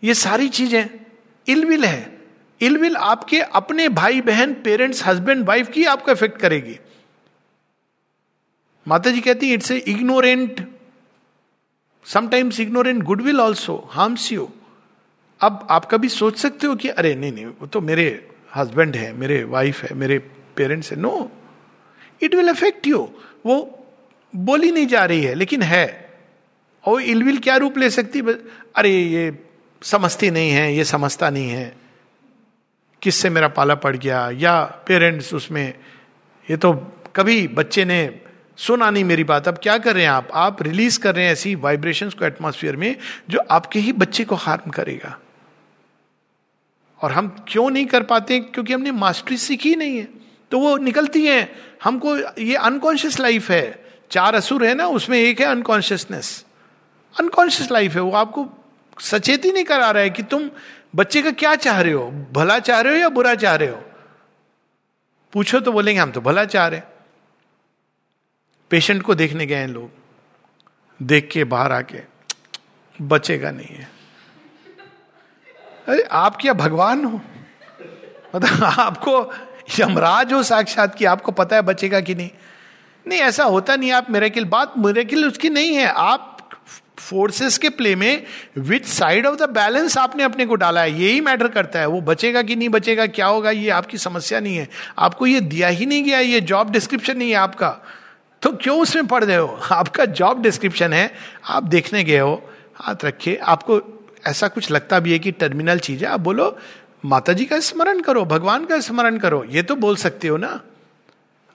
ये 0.03 0.13
सारी 0.15 0.47
चीज़ें, 0.49 0.89
इलविल 1.47 1.85
है। 1.85 2.18
इलविल 2.61 2.95
आपके 2.95 3.41
अपने 3.41 3.89
भाई 3.89 4.21
बहन 4.21 4.53
पेरेंट्स 4.53 5.05
हस्बैंड 5.05 5.45
वाइफ 5.45 5.69
की 5.69 5.85
आपको 5.85 6.11
इफ़ेक्ट 6.11 6.39
करेगी। 6.39 6.79
माता 8.87 9.11
जी 9.11 9.21
कहती 9.21 9.47
है 9.47 9.53
it's 9.53 9.71
a 9.71 9.77
ignorant 9.77 10.67
sometimes 12.05 12.59
ignorant 12.59 13.03
goodwill 13.03 13.41
also 13.41 13.89
harms 13.91 14.31
you 14.31 14.49
अब 15.39 15.67
आप 15.69 15.85
कभी 15.85 16.09
सोच 16.09 16.37
सकते 16.37 16.67
हो 16.67 16.75
कि, 16.75 16.89
अरे, 16.89 17.15
नहीं 17.15 17.31
नहीं, 17.31 17.45
वो 17.45 17.67
तो 17.67 17.81
मेरे 17.81 18.29
हस्बैंड 18.55 18.95
है, 18.95 19.13
मेरे 19.13 19.43
वाइफ 19.43 19.83
है, 19.83 19.93
मेरे 19.93 20.19
पेरेंट्स 20.55 20.91
है। 20.91 20.99
No 20.99 21.31
it 22.21 22.35
will 22.35 22.49
affect 22.49 22.87
you 22.87 23.09
वो 23.45 23.85
बोली 24.35 24.71
नहीं 24.71 24.87
जा 24.87 25.05
रही 25.05 25.23
है, 25.23 25.33
लेकिन 25.33 25.61
है। 25.61 26.09
और 26.85 27.01
इलविल 27.01 27.37
क्या 27.37 27.55
रूप 27.55 27.77
ले 27.77 27.89
सकती 27.89 28.21
अरे, 28.75 29.03
ये 29.03 29.39
समझती 29.83 30.31
नहीं 30.31 30.51
है, 30.51 30.75
ये 30.75 30.83
समझता 30.83 31.29
नहीं 31.29 31.49
है। 31.49 31.88
किससे 33.01 33.29
मेरा 33.29 33.47
पाला 33.47 33.75
पड़ 33.75 33.97
गया? 33.97 34.29
या 34.29 34.63
पेरेंट्स 34.63 35.33
उसमें, 35.33 35.73
ये 36.49 36.57
तो 36.57 36.73
कभी 37.15 37.47
बच्चे 37.47 37.85
ने 37.85 38.21
सुना 38.57 38.89
नहीं 38.89 39.03
मेरी 39.03 39.23
बात। 39.23 39.47
अब 39.47 39.57
क्या 39.63 39.77
कर 39.77 39.93
रहे 39.93 40.03
हैं 40.03 40.11
आप? 40.11 40.27
आप 40.33 40.63
रिलीज़ 40.63 40.99
कर 40.99 41.15
रहे 41.15 41.25
हैं 41.25 41.31
ऐसी 41.31 41.55
वाइब्रेशंस 41.55 42.13
को 42.13 42.25
एटमॉस्फेयर 42.25 42.75
में 42.75 42.95
जो 43.29 43.39
आपके 43.51 43.79
ही 43.79 43.93
बच्चे 43.93 44.23
को 44.23 44.35
हार्म 44.35 44.71
करेगा। 44.71 45.19
और 47.01 47.11
हम 47.11 47.45
क्यों 47.47 47.69
नहीं 47.69 47.85
कर 47.85 48.03
पाते? 48.03 48.39
क्योंकि 48.39 48.73
हमने 48.73 48.91
मास्टरी 48.91 49.37
सीखी 49.37 49.75
नहीं 49.75 49.97
है। 49.97 50.07
तो 50.51 50.59
वो 50.59 50.77
निकलती 50.77 51.25
है। 51.25 51.55
हमको 51.83 52.17
ये 52.41 52.55
अनकॉन्शियस 52.55 53.19
लाइफ 53.19 53.49
है। 53.51 53.85
चार 54.11 54.35
असुर 54.35 54.65
है 54.65 54.75
ना, 54.75 54.87
उसमें 54.87 55.19
एक 55.19 55.39
है 55.39 55.45
अनकॉन्शियसनेस 55.45 56.45
अनकॉन्शियस 57.19 57.71
लाइफ 57.71 57.93
है। 57.93 58.01
वो 58.01 58.11
आपको 58.11 58.49
सचेत 58.99 59.45
ही 59.45 59.51
नहीं 59.51 59.63
करा 59.63 59.91
रहा 59.91 60.03
है 60.03 60.09
कि 60.09 60.23
तुम 60.23 60.49
बच्चे 60.95 61.21
का 61.21 61.31
क्या 61.31 61.55
चाह 61.55 61.81
रहे 61.81 61.93
हो? 61.93 62.11
भला 62.31 62.59
चाह 62.59 62.81
रहे 62.81 62.93
हो 62.93 62.99
या 62.99 63.09
बुरा 63.09 63.35
चाह 63.35 63.55
रहे 63.55 63.69
हो? 63.69 63.83
पूछो 65.33 65.59
तो 65.59 65.71
बोलेंगे 65.71 66.01
हम 66.01 66.11
तो 66.11 66.21
भला 66.21 66.45
चाह 66.45 66.67
रहे 66.67 66.81
पेशेंट 68.69 69.01
को 69.01 69.15
देखने 69.15 69.45
गए 69.45 69.55
हैं 69.55 69.67
लोग। 69.67 69.91
देख 71.01 71.29
के, 71.31 71.43
बाहर 71.43 71.71
आके। 71.71 72.01
बचेगा 73.01 73.51
नहीं 73.51 73.75
है। 73.75 73.89
अरे, 75.87 76.01
आप 76.01 76.37
क्या 76.41 76.53
भगवान 76.53 77.05
हो? 77.05 77.21
मतलब 78.35 78.63
आपको 78.63 79.33
यमराज 79.79 80.33
हो 80.33 80.43
साक्षात 80.43 80.95
की 80.95 81.05
आपको 81.05 81.31
पता 81.31 81.55
है 81.55 81.61
बचेगा 81.61 82.01
कि 82.01 82.15
नहीं? 82.15 82.29
नहीं, 83.07 83.19
ऐसा 83.19 83.43
होता 83.43 83.75
नहीं, 83.75 83.91
आप 83.91 84.11
मेरेकिल 84.11 84.45
बात 84.45 84.73
मेरेकिल 84.77 85.27
उसकी 85.27 85.49
नहीं 85.49 85.75
है। 85.75 85.85
आप 85.85 86.28
फोर्सेस 86.99 87.57
के 87.57 87.69
प्ले 87.69 87.95
में 87.95 88.23
which 88.57 88.85
side 88.85 89.25
of 89.25 89.35
the 89.35 89.49
balance 89.49 89.97
आपने 89.97 90.23
अपने 90.23 90.45
को 90.45 90.55
डाला 90.55 90.81
है, 90.81 91.01
यही 91.01 91.21
मैटर 91.21 91.47
करता 91.47 91.79
है। 91.79 91.85
वो 91.85 92.01
बचेगा 92.01 92.41
कि 92.41 92.55
नहीं 92.55 92.69
बचेगा, 92.69 93.07
क्या 93.07 93.27
होगा, 93.27 93.51
ये 93.51 93.69
आपकी 93.69 93.97
समस्या 93.97 94.39
नहीं 94.39 94.57
है। 94.57 94.69
आपको 94.99 95.27
ये 95.27 95.41
दिया 95.41 95.67
ही 95.67 95.85
नहीं 95.85 96.03
गया, 96.03 96.19
ये 96.19 96.41
जॉब 96.41 96.71
डिस्क्रिप्शन 96.71 97.17
नहीं 97.17 97.29
है 97.29 97.35
आपका। 97.35 97.69
तो 98.41 98.51
क्यों 98.51 98.81
उसमें 98.81 99.07
पढ़ 99.07 99.23
रहे 99.23 99.37
हो? 99.37 99.59
आपका 99.71 100.05
जॉब 100.05 100.41
डिस्क्रिप्शन 100.41 100.93
है, 100.93 101.13
आप 101.47 101.63
देखने 101.63 102.03
गए 102.03 102.19
हो, 102.19 102.49
हाथ 102.75 103.05
रखे। 103.05 103.39
आपको 103.43 103.81
ऐसा 104.27 104.47
कुछ 104.47 104.71
लगता 104.71 104.99
भी 104.99 105.11
है 105.11 105.19
कि 105.19 105.31
टर्मिनल 105.31 105.79
चीज़ 105.79 106.05
है, 106.05 106.11
आप 106.11 106.19
बोलो 106.19 106.57
माता 107.05 107.33
जी 107.33 107.45
का 107.45 107.59
स्मरण 107.59 107.99
करो, 107.99 108.25
भगवान 108.25 108.65
का 108.65 108.79
स्मरण 108.79 109.17
करो। 109.17 109.45
ये 109.49 109.61
तो 109.61 109.75
बोल 109.75 109.95
सकते 109.95 110.27
हो 110.27 110.37
ना। 110.37 110.61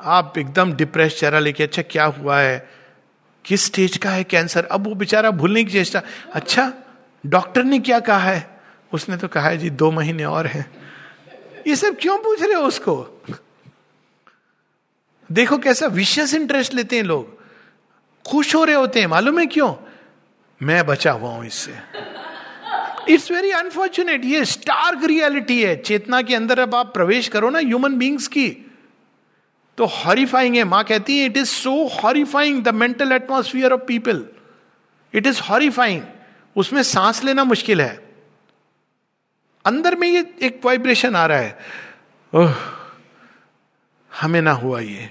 आप 0.00 0.38
एकदम 0.38 0.72
डिप्रेस 0.72 1.20
चेहरा 1.20 1.38
लेके 1.38 1.64
अच्छा 1.64 1.82
क्या 1.82 2.04
हुआ 2.04 2.40
है? 2.40 2.83
किस 3.44 3.64
स्टेज 3.64 3.96
का 3.96 4.10
है 4.10 4.24
कैंसर? 4.24 4.64
अब 4.64 4.86
वो 4.86 4.94
बेचारा 4.94 5.30
भूलने 5.30 5.64
की 5.64 5.72
चेष्टा। 5.72 6.02
अच्छा 6.32 6.72
डॉक्टर 7.26 7.64
ने 7.64 7.78
क्या 7.78 8.00
कहा 8.00 8.30
है? 8.30 8.60
उसने 8.92 9.16
तो 9.16 9.28
कहा 9.28 9.48
है, 9.48 9.58
जी, 9.58 9.70
दो 9.70 9.90
महीने 9.90 10.24
और 10.24 10.46
है। 10.46 10.70
ये 11.66 11.76
सब 11.76 11.96
क्यों 12.00 12.18
पूछ 12.18 12.42
रहे 12.42 12.54
हो 12.54 12.62
उसको? 12.62 13.22
देखो 15.32 15.58
कैसा 15.58 15.86
विशेष 15.86 16.34
इंटरेस्ट 16.34 16.74
लेते 16.74 16.96
हैं 16.96 17.02
लोग। 17.02 17.42
खुश 18.30 18.54
हो 18.54 18.64
रहे 18.64 18.74
होते 18.74 19.00
हैं। 19.00 19.06
मालूम 19.06 19.38
है 19.38 19.46
क्यों? 19.46 19.74
मैं 20.62 20.86
बचा 20.86 21.12
हुआ 21.12 21.30
हूँ 21.30 21.46
इससे। 21.46 21.74
इट्स 23.08 23.30
वेरी 23.30 23.50
अनफॉर्चुनेट 23.50 24.24
ये 24.24 24.44
स्टार्क 24.44 25.04
रियलिटी 25.04 25.62
है। 25.62 25.76
चेतना 25.76 26.22
के 26.22 26.34
अंदर 26.34 26.58
अब 26.58 26.74
आप 26.74 26.94
प्रवेश 26.94 27.28
करो 27.28 27.50
ना 27.50 27.58
ह्यूमन 27.58 27.94
बींग्स 27.94 28.28
की। 28.28 28.63
तो 29.78 29.84
हॉरीफाइंग 29.84 30.56
है। 30.56 30.64
माँ 30.64 30.84
कहती 30.84 31.18
है 31.18 31.26
it 31.26 31.36
is 31.36 31.48
so 31.48 31.86
horrifying 31.88 32.62
the 32.62 32.68
mental 32.68 33.12
atmosphere 33.12 33.72
of 33.72 33.80
people 33.80 34.24
it 35.14 35.26
is 35.26 35.40
horrifying 35.40 36.02
उसमें 36.56 36.82
सांस 36.82 37.24
लेना 37.24 37.44
मुश्किल 37.44 37.80
है। 37.80 38.04
अंदर 39.64 39.96
में 39.96 40.08
ये 40.08 40.34
एक 40.42 40.60
वाइब्रेशन 40.64 41.16
आ 41.16 41.26
रहा 41.26 41.38
है। 41.38 41.58
ओह, 42.34 42.54
हमें 44.20 44.42
ना 44.42 44.52
हुआ 44.52 44.80
ये। 44.80 45.10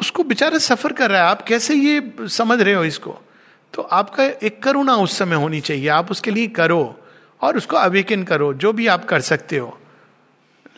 उसको 0.00 0.24
बेचारा 0.24 0.58
सफ़र 0.58 0.92
कर 0.92 1.10
रहा 1.10 1.22
है। 1.22 1.30
आप 1.30 1.42
कैसे 1.42 1.74
ये 1.74 2.12
समझ 2.20 2.60
रहे 2.60 2.74
हो 2.74 2.84
इसको? 2.84 3.18
तो 3.74 3.82
आपका 3.82 4.24
एक 4.24 4.62
करुणा 4.62 4.94
उस 4.94 5.18
समय 5.18 5.36
होनी 5.36 5.60
चाहिए। 5.60 5.88
आप 5.88 6.10
उसके 6.10 6.30
लिए 6.30 6.46
करो 6.46 7.00
और 7.40 7.56
उसको 7.56 7.76
अवेकन 7.76 8.24
करो, 8.24 8.54
जो 8.54 8.72
भी 8.72 8.86
आप 8.86 9.04
कर 9.04 9.20
सकते 9.20 9.58
हो। 9.58 9.78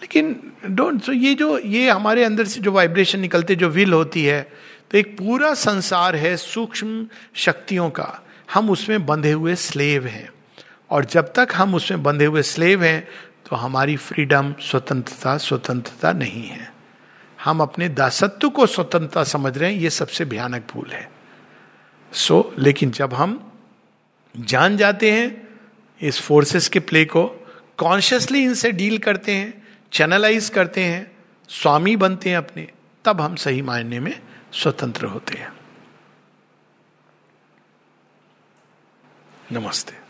लेकिन 0.00 0.52
डोंट 0.66 1.02
सो 1.02 1.12
ये 1.12 1.34
जो 1.34 1.58
ये 1.58 1.90
हमारे 1.90 2.24
अंदर 2.24 2.44
से 2.44 2.60
जो 2.60 2.72
वाइब्रेशन 2.72 3.20
निकलते 3.20 3.54
जो 3.54 3.68
विल 3.68 3.92
होती 3.92 4.24
है 4.24 4.52
तो 4.90 4.98
एक 4.98 5.18
पूरा 5.18 5.54
संसार 5.54 6.16
है 6.16 6.36
सूक्ष्म 6.36 7.08
शक्तियों 7.34 7.90
का। 7.90 8.26
हम 8.54 8.70
उसमें 8.70 9.06
बंधे 9.06 9.32
हुए 9.32 9.54
स्लेव 9.54 10.06
हैं। 10.06 10.28
और 10.90 11.04
जब 11.04 11.32
तक 11.32 11.48
हम 11.54 11.74
उसमें 11.74 12.02
बंधे 12.02 12.24
हुए 12.24 12.42
स्लेव 12.42 12.84
हैं 12.84 13.08
तो 13.50 13.56
हमारी 13.56 13.96
फ्रीडम 13.96 14.54
स्वतंत्रता 14.60 15.36
स्वतंत्रता 15.36 16.12
नहीं 16.12 16.46
है। 16.46 16.72
हम 17.44 17.60
अपने 17.60 17.88
दासत्व 17.88 18.50
को 18.50 18.66
स्वतंत्रता 18.66 19.24
समझ 19.24 19.58
रहे 19.58 19.72
हैं 19.72 19.80
ये 19.80 19.90
सबसे 19.90 20.24
भयानक 20.24 20.66
भूल 20.72 20.90
है। 20.90 21.10
सो 22.12 22.52
so, 22.52 22.58
लेकिन 22.58 22.90
जब 22.90 23.14
हम 23.14 23.52
जान 24.36 24.76
जाते 24.76 25.10
हैं 25.10 25.48
इस 26.00 26.20
फोर्सेस 26.20 26.68
के 26.68 26.80
प्ले 26.80 27.04
को 27.04 27.26
कॉन्शियसली 27.78 28.44
इनसे 28.44 28.72
डील 28.72 28.98
करते 28.98 29.32
हैं 29.32 29.65
चैनलाइज 29.96 30.48
करते 30.48 30.84
हैं, 30.84 31.16
स्वामी 31.48 31.96
बनते 31.96 32.30
हैं 32.30 32.36
अपने, 32.36 32.68
तब 33.04 33.20
हम 33.20 33.36
सही 33.36 33.62
मायने 33.62 34.00
में 34.00 34.22
स्वतंत्र 34.52 35.06
होते 35.06 35.38
हैं। 35.38 35.52
नमस्ते। 39.52 40.05